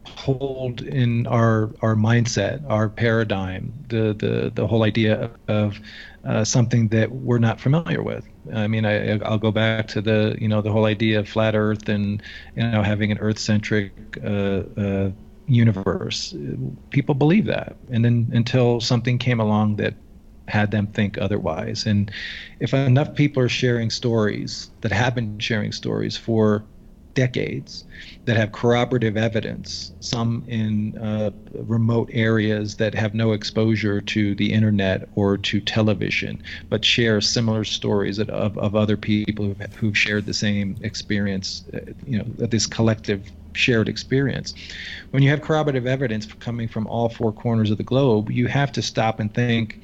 [0.06, 5.78] hold in our our mindset, our paradigm, the the the whole idea of
[6.24, 8.26] uh, something that we're not familiar with.
[8.52, 11.54] I mean, I, I'll go back to the you know the whole idea of flat
[11.54, 12.22] Earth and
[12.56, 13.92] you know having an Earth-centric
[14.24, 15.10] uh, uh,
[15.46, 16.34] universe.
[16.90, 19.94] People believe that, and then until something came along that
[20.48, 21.86] had them think otherwise.
[21.86, 22.10] And
[22.60, 26.64] if enough people are sharing stories that have been sharing stories for
[27.14, 27.84] decades
[28.24, 34.52] that have corroborative evidence, some in uh, remote areas that have no exposure to the
[34.52, 38.28] internet or to television, but share similar stories of,
[38.58, 43.88] of other people who've, who've shared the same experience, uh, you know, this collective shared
[43.88, 44.54] experience.
[45.12, 48.72] When you have corroborative evidence coming from all four corners of the globe, you have
[48.72, 49.80] to stop and think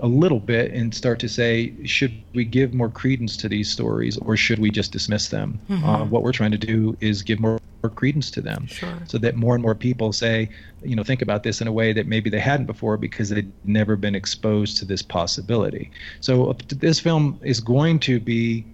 [0.00, 4.16] a little bit and start to say, should we give more credence to these stories
[4.18, 5.60] or should we just dismiss them?
[5.68, 5.82] Mhm.
[5.84, 9.02] Uh, what we're trying to do is give more, more credence to them Sure.
[9.06, 10.48] so that more and more people say,
[10.82, 13.52] you know, think about this in a way that maybe they hadn't before because they'd
[13.64, 15.90] never been exposed to this possibility.
[16.20, 18.66] So uh, this film is going to be,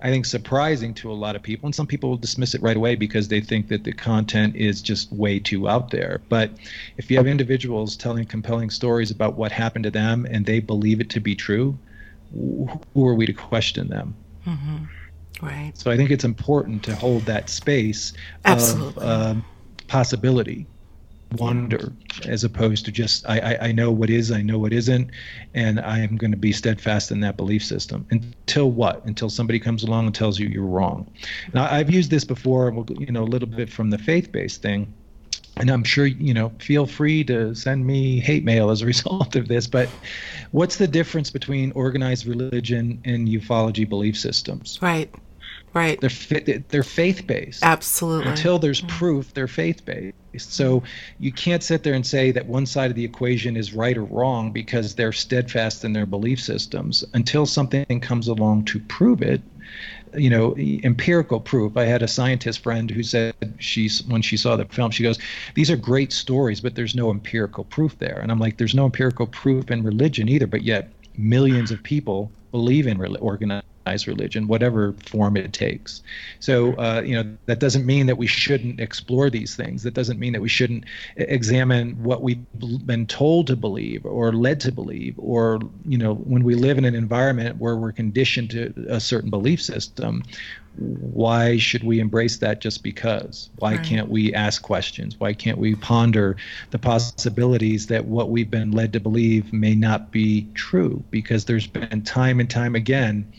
[0.00, 2.76] I think, surprising to a lot of people, and some people will dismiss it right
[2.76, 6.20] away because they think that the content is just way too out there.
[6.28, 6.50] But
[6.98, 11.00] if you have individuals telling compelling stories about what happened to them and they believe
[11.00, 11.78] it to be true,
[12.32, 14.14] who are we to question them?
[14.46, 14.84] Mm-hmm.
[15.44, 15.72] Right.
[15.74, 18.12] So I think it's important to hold that space
[18.44, 19.02] Absolutely.
[19.02, 19.44] of um,
[19.88, 20.66] possibility,
[21.32, 21.92] wonder,
[22.26, 25.10] as opposed to just I, I I know what is, I know what isn't,
[25.54, 29.04] and I am going to be steadfast in that belief system until what?
[29.04, 31.10] Until somebody comes along and tells you you're wrong.
[31.52, 34.92] Now I've used this before, you know, a little bit from the faith-based thing.
[35.58, 39.36] And I'm sure, you know, feel free to send me hate mail as a result
[39.36, 39.66] of this.
[39.66, 39.88] But
[40.50, 44.78] what's the difference between organized religion and ufology belief systems?
[44.82, 45.12] Right.
[45.76, 46.00] Right.
[46.00, 47.62] They're they're faith based.
[47.62, 48.30] Absolutely.
[48.30, 48.96] Until there's mm-hmm.
[48.96, 50.14] proof, they're faith based.
[50.38, 50.82] So
[51.18, 54.04] you can't sit there and say that one side of the equation is right or
[54.04, 59.42] wrong because they're steadfast in their belief systems until something comes along to prove it
[60.16, 64.56] you know empirical proof i had a scientist friend who said she's when she saw
[64.56, 65.18] the film she goes
[65.54, 68.84] these are great stories but there's no empirical proof there and i'm like there's no
[68.84, 72.96] empirical proof in religion either but yet millions of people believe in
[73.30, 76.02] organized religion, whatever form it takes.
[76.40, 79.82] So, uh, you know, that doesn't mean that we shouldn't explore these things.
[79.82, 80.84] That doesn't mean that we shouldn't
[81.16, 82.44] examine what we've
[82.92, 85.60] been told to believe or led to believe, or,
[85.92, 89.60] you know, when we live in an environment where we're conditioned to a certain belief
[89.60, 90.22] system,
[90.78, 93.50] why should we embrace that just because?
[93.58, 93.84] Why right.
[93.84, 95.18] can't we ask questions?
[95.18, 96.36] Why can't we ponder
[96.70, 101.02] the possibilities that what we've been led to believe may not be true?
[101.10, 103.32] Because there's been time and time again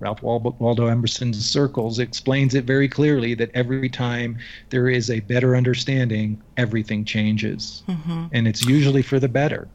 [0.00, 4.38] Ralph Waldo Emerson's circles explains it very clearly that every time
[4.70, 7.82] there is a better understanding, everything changes.
[7.86, 8.26] Mm-hmm.
[8.32, 9.68] And it's usually for the better.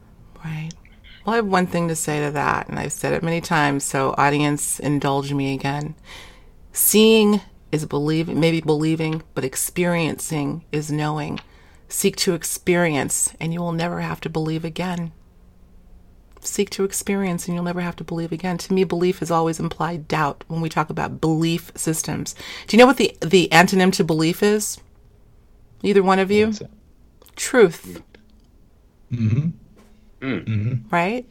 [0.44, 0.70] Right.
[1.24, 3.84] Well, I have one thing to say to that, and I've said it many times,
[3.84, 5.94] so audience, indulge me again.
[6.76, 7.40] Seeing
[7.72, 11.40] is believing, maybe believing, but experiencing is knowing.
[11.88, 15.12] Seek to experience, and you will never have to believe again
[16.46, 18.58] seek to experience and you'll never have to believe again.
[18.58, 22.34] To me, belief has always implied doubt when we talk about belief systems.
[22.66, 24.78] Do you know what the, the antonym to belief is?
[25.82, 26.52] Either one of you?
[27.36, 28.02] Truth.
[29.12, 29.48] Mm-hmm.
[30.20, 30.88] Mm-hmm.
[30.94, 31.26] Right?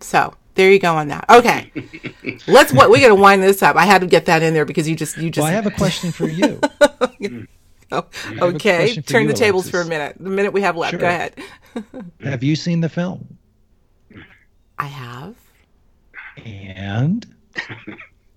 [0.00, 1.24] So there you go on that.
[1.30, 1.70] Okay.
[2.48, 3.76] Let's what we gotta wind this up.
[3.76, 5.66] I had to get that in there because you just you just well, I have
[5.66, 6.60] a question for you.
[7.92, 8.04] oh,
[8.40, 8.96] okay.
[8.96, 9.70] Turn you, the tables Alexis.
[9.70, 10.16] for a minute.
[10.18, 10.90] The minute we have left.
[10.90, 10.98] Sure.
[10.98, 11.34] Go ahead.
[12.20, 13.38] have you seen the film?
[14.80, 15.36] I have.
[16.44, 17.24] And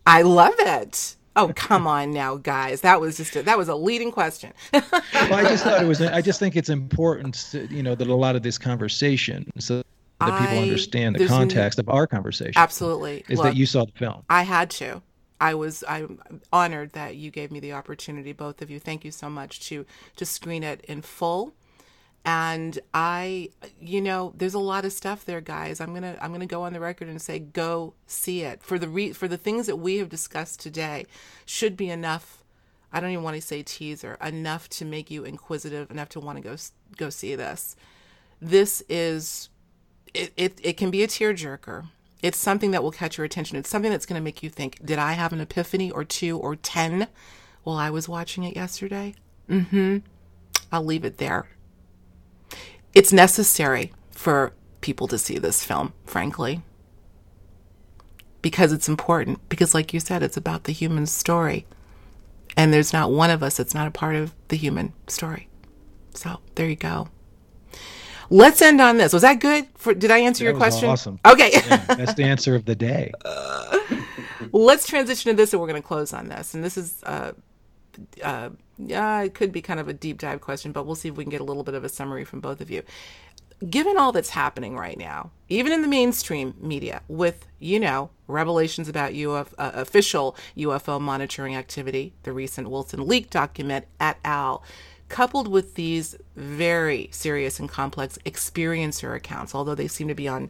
[0.05, 1.15] I love it.
[1.35, 2.81] Oh, come on now, guys.
[2.81, 4.53] That was just a, that was a leading question.
[4.73, 8.07] well, I just thought it was I just think it's important to, you know that
[8.07, 9.81] a lot of this conversation so
[10.25, 12.53] that people I, understand the context n- of our conversation.
[12.55, 13.23] Absolutely.
[13.29, 14.23] Is Look, that you saw the film?
[14.29, 15.01] I had to.
[15.39, 16.19] I was I'm
[16.53, 18.79] honored that you gave me the opportunity both of you.
[18.79, 21.53] Thank you so much to to screen it in full
[22.23, 23.49] and i
[23.79, 26.73] you know there's a lot of stuff there guys i'm gonna i'm gonna go on
[26.73, 29.97] the record and say go see it for the re- for the things that we
[29.97, 31.05] have discussed today
[31.45, 32.43] should be enough
[32.93, 36.37] i don't even want to say teaser enough to make you inquisitive enough to want
[36.37, 36.55] to go
[36.97, 37.75] go see this
[38.39, 39.49] this is
[40.13, 41.87] it, it, it can be a tearjerker
[42.21, 44.83] it's something that will catch your attention it's something that's going to make you think
[44.85, 47.07] did i have an epiphany or two or ten
[47.63, 49.13] while i was watching it yesterday
[49.49, 49.97] mm-hmm
[50.71, 51.47] i'll leave it there
[52.93, 56.61] it's necessary for people to see this film, frankly,
[58.41, 59.47] because it's important.
[59.49, 61.65] Because, like you said, it's about the human story.
[62.57, 65.47] And there's not one of us that's not a part of the human story.
[66.13, 67.07] So, there you go.
[68.31, 69.13] Let's end on this.
[69.13, 69.67] Was that good?
[69.75, 70.89] For, did I answer that your question?
[70.89, 71.19] Awesome.
[71.25, 71.51] Okay.
[71.53, 73.11] yeah, that's the answer of the day.
[73.25, 73.77] Uh,
[74.51, 76.53] let's transition to this, and we're going to close on this.
[76.53, 77.33] And this is uh,
[78.23, 81.15] uh, yeah, it could be kind of a deep dive question, but we'll see if
[81.15, 82.83] we can get a little bit of a summary from both of you.
[83.69, 88.89] Given all that's happening right now, even in the mainstream media, with, you know, revelations
[88.89, 94.63] about UFO, uh, official UFO monitoring activity, the recent Wilson leak document et al.,
[95.11, 100.49] coupled with these very serious and complex experiencer accounts, although they seem to be on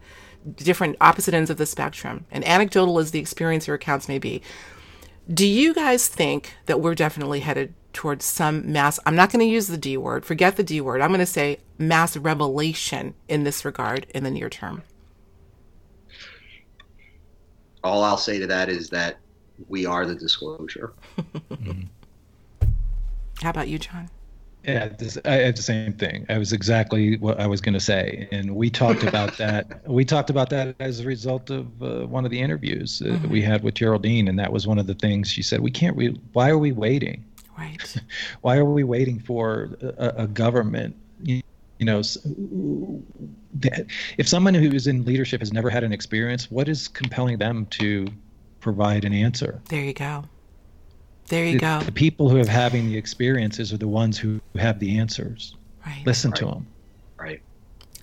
[0.55, 4.41] different opposite ends of the spectrum, and anecdotal as the experiencer accounts may be,
[5.32, 9.51] do you guys think that we're definitely headed towards some mass, I'm not going to
[9.51, 13.43] use the D word, forget the D word, I'm going to say mass revelation in
[13.43, 14.84] this regard in the near term?
[17.84, 19.18] All I'll say to that is that
[19.68, 20.93] we are the disclosure.
[23.41, 24.09] How about you, John?
[24.64, 26.26] Yeah, this, I had the same thing.
[26.30, 29.82] I was exactly what I was going to say, and we talked about that.
[29.91, 33.30] We talked about that as a result of uh, one of the interviews uh, mm-hmm.
[33.30, 35.59] we had with Geraldine, and that was one of the things she said.
[35.59, 35.97] We can't.
[35.97, 37.26] Re- why are we waiting?
[37.57, 37.95] Right.
[38.41, 40.95] why are we waiting for a, a government?
[41.24, 41.41] You,
[41.80, 42.03] you know,
[44.18, 47.66] if someone who is in leadership has never had an experience, what is compelling them
[47.72, 48.07] to
[48.59, 49.62] provide an answer?
[49.70, 50.26] There you go.
[51.32, 51.80] There you the, go.
[51.80, 55.56] The people who are having the experiences are the ones who have the answers.
[55.86, 56.04] Right.
[56.06, 56.40] Listen right.
[56.40, 56.68] to them.
[57.18, 57.42] Right.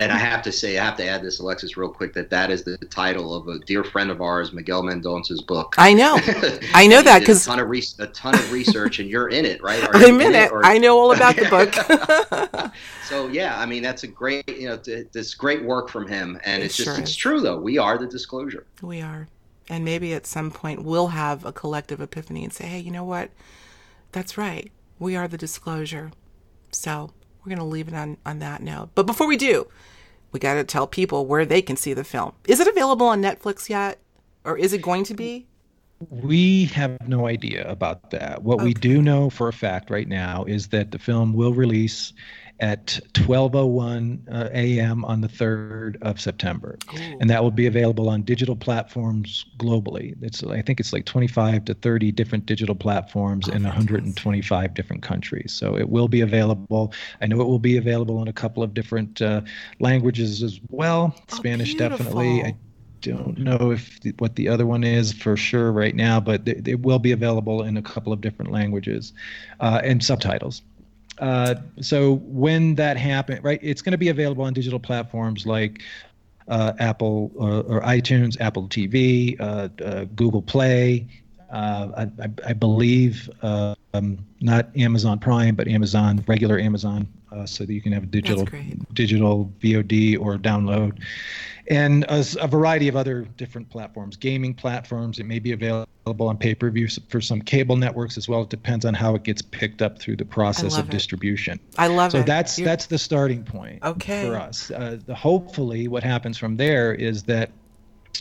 [0.00, 2.50] And I have to say, I have to add this, Alexis, real quick, that that
[2.50, 5.74] is the title of a dear friend of ours, Miguel Mendonca's book.
[5.76, 6.18] I know,
[6.74, 9.44] I know that because a ton of re- a ton of research, and you're in
[9.44, 9.82] it, right?
[9.88, 10.50] Are I'm in, in it.
[10.50, 10.64] Or...
[10.64, 12.72] I know all about the book.
[13.04, 14.76] so yeah, I mean, that's a great, you know,
[15.12, 17.08] this great work from him, and it it's sure just is.
[17.10, 17.58] it's true though.
[17.58, 18.64] We are the disclosure.
[18.80, 19.28] We are.
[19.68, 23.04] And maybe at some point we'll have a collective epiphany and say, hey, you know
[23.04, 23.30] what?
[24.12, 24.72] That's right.
[24.98, 26.10] We are the disclosure.
[26.72, 28.90] So we're going to leave it on, on that note.
[28.94, 29.66] But before we do,
[30.32, 32.32] we got to tell people where they can see the film.
[32.46, 33.98] Is it available on Netflix yet?
[34.44, 35.46] Or is it going to be?
[36.10, 38.42] We have no idea about that.
[38.42, 38.66] What okay.
[38.66, 42.12] we do know for a fact right now is that the film will release
[42.60, 45.04] at 12:01 uh, a.m.
[45.04, 47.18] on the 3rd of September, Ooh.
[47.20, 50.16] and that will be available on digital platforms globally.
[50.22, 55.02] It's I think it's like 25 to 30 different digital platforms oh, in 125 different
[55.02, 55.52] countries.
[55.52, 56.92] So it will be available.
[57.20, 59.42] I know it will be available in a couple of different uh,
[59.78, 61.14] languages as well.
[61.16, 61.98] Oh, Spanish beautiful.
[61.98, 62.44] definitely.
[62.44, 62.56] I
[63.00, 66.66] don't know if the, what the other one is for sure right now, but it,
[66.66, 69.12] it will be available in a couple of different languages
[69.60, 70.62] uh, and subtitles.
[71.18, 75.82] Uh, so when that happens, right, it's going to be available on digital platforms like
[76.48, 81.06] uh, Apple or, uh, or, iTunes, Apple TV, uh, uh, Google Play.
[81.50, 82.06] I,
[82.46, 87.08] I, believe um, not Amazon Prime, but Amazon regular Amazon,
[87.46, 88.46] so that you can have a digital
[88.92, 91.02] digital VOD or download
[91.68, 95.18] and a, a, variety of other different platforms, gaming platforms.
[95.18, 95.86] It may be available
[96.28, 98.42] on pay per view for some cable networks as well.
[98.42, 100.90] It depends on how it gets picked up through the process of it.
[100.90, 101.60] distribution.
[101.76, 102.20] I love so it.
[102.22, 102.64] So that's You're...
[102.64, 104.26] that's the starting point okay.
[104.26, 104.70] for us.
[104.70, 107.50] Uh, the, hopefully, what happens from there is that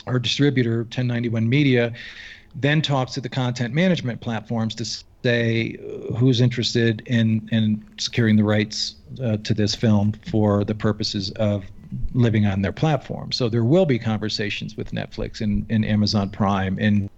[0.06, 1.92] our distributor, 1091 Media,
[2.54, 4.84] then talks to the content management platforms to
[5.24, 10.74] say uh, who's interested in in securing the rights uh, to this film for the
[10.74, 11.64] purposes of
[12.14, 13.32] living on their platform.
[13.32, 17.08] So there will be conversations with Netflix and, and Amazon Prime and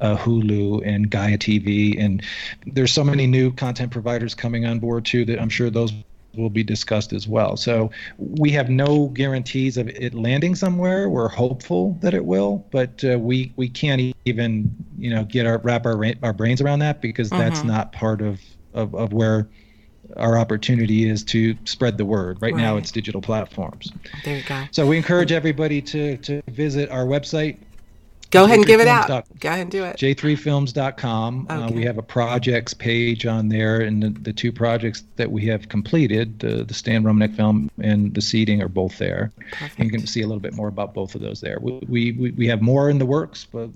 [0.00, 1.98] uh, Hulu and Gaia TV.
[1.98, 2.22] And
[2.66, 5.92] there's so many new content providers coming on board too that I'm sure those
[6.36, 7.56] will be discussed as well.
[7.56, 11.08] So we have no guarantees of it landing somewhere.
[11.08, 15.58] We're hopeful that it will, but uh, we we can't even you know get our
[15.58, 17.38] wrap our our brains around that because mm-hmm.
[17.38, 18.40] that's not part of,
[18.72, 19.48] of of where
[20.16, 22.40] our opportunity is to spread the word.
[22.40, 23.92] Right, right, now, it's digital platforms.
[24.24, 24.64] There you go.
[24.70, 27.58] So we encourage everybody to to visit our website.
[28.30, 29.06] Go ahead and give it out.
[29.38, 29.96] Go ahead and do it.
[29.96, 31.46] J3films.com.
[31.48, 31.54] Okay.
[31.54, 35.46] Uh, we have a projects page on there, and the, the two projects that we
[35.46, 39.30] have completed, the, the Stan Romanek film and the seeding, are both there.
[39.78, 41.58] you can see a little bit more about both of those there.
[41.60, 43.70] We, we, we have more in the works, but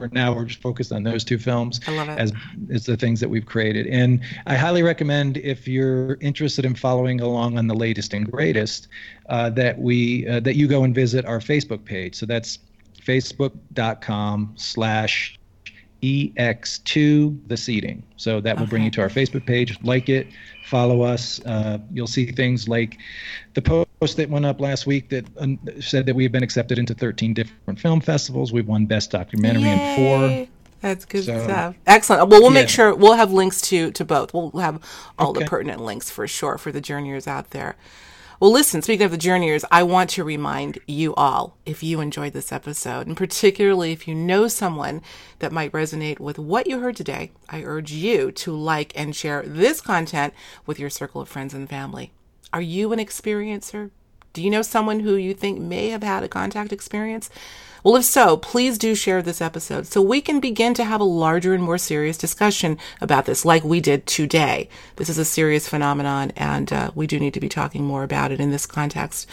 [0.00, 2.32] for now we're just focused on those two films as
[2.72, 3.86] as the things that we've created.
[3.86, 8.88] And i highly recommend if you're interested in following along on the latest and greatest
[9.28, 12.14] uh, that we uh, that you go and visit our facebook page.
[12.14, 12.58] So that's
[13.00, 15.39] facebook.com slash
[16.02, 18.02] ex2 the Seeding.
[18.16, 18.70] so that will okay.
[18.70, 20.28] bring you to our facebook page like it
[20.66, 22.98] follow us uh, you'll see things like
[23.54, 26.78] the post that went up last week that uh, said that we have been accepted
[26.78, 29.72] into 13 different film festivals we've won best documentary Yay.
[29.72, 30.48] in four
[30.80, 31.74] that's good so, stuff.
[31.86, 32.30] Excellent.
[32.30, 32.60] Well, we'll yeah.
[32.60, 34.32] make sure we'll have links to to both.
[34.32, 34.82] We'll have
[35.18, 35.40] all okay.
[35.40, 37.76] the pertinent links for sure for the journeyers out there.
[38.40, 42.32] Well, listen, speaking of the journeyers, I want to remind you all if you enjoyed
[42.32, 45.02] this episode, and particularly if you know someone
[45.40, 49.42] that might resonate with what you heard today, I urge you to like and share
[49.42, 50.32] this content
[50.64, 52.12] with your circle of friends and family.
[52.50, 53.90] Are you an experiencer?
[54.32, 57.28] Do you know someone who you think may have had a contact experience?
[57.82, 61.04] Well, if so, please do share this episode so we can begin to have a
[61.04, 64.68] larger and more serious discussion about this, like we did today.
[64.96, 68.32] This is a serious phenomenon, and uh, we do need to be talking more about
[68.32, 69.28] it in this context.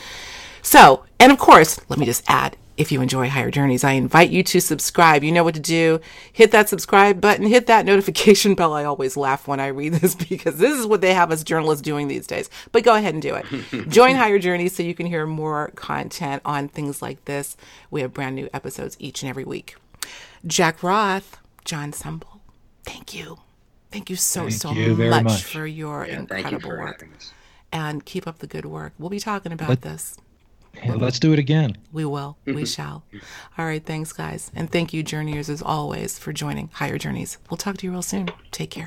[0.62, 4.30] So, and of course, let me just add if you enjoy Higher Journeys, I invite
[4.30, 5.24] you to subscribe.
[5.24, 6.00] You know what to do.
[6.32, 8.74] Hit that subscribe button, hit that notification bell.
[8.74, 11.82] I always laugh when I read this because this is what they have us journalists
[11.82, 12.50] doing these days.
[12.72, 13.46] But go ahead and do it.
[13.90, 17.58] Join Higher Journeys so you can hear more content on things like this.
[17.90, 19.76] We have brand new episodes each and every week.
[20.46, 22.42] Jack Roth, John Sumble,
[22.86, 23.40] thank you.
[23.92, 27.08] Thank you so, thank so you much, much, for your yeah, incredible you for work.
[27.72, 28.94] And keep up the good work.
[29.00, 30.18] We'll be talking about Let- this.
[30.86, 31.78] Let's do it again.
[31.92, 32.38] We will.
[32.46, 33.04] We shall.
[33.58, 33.84] All right.
[33.84, 34.52] Thanks, guys.
[34.56, 37.38] And thank you, Journeyers, as always, for joining Higher Journeys.
[37.50, 38.30] We'll talk to you real soon.
[38.52, 38.86] Take care.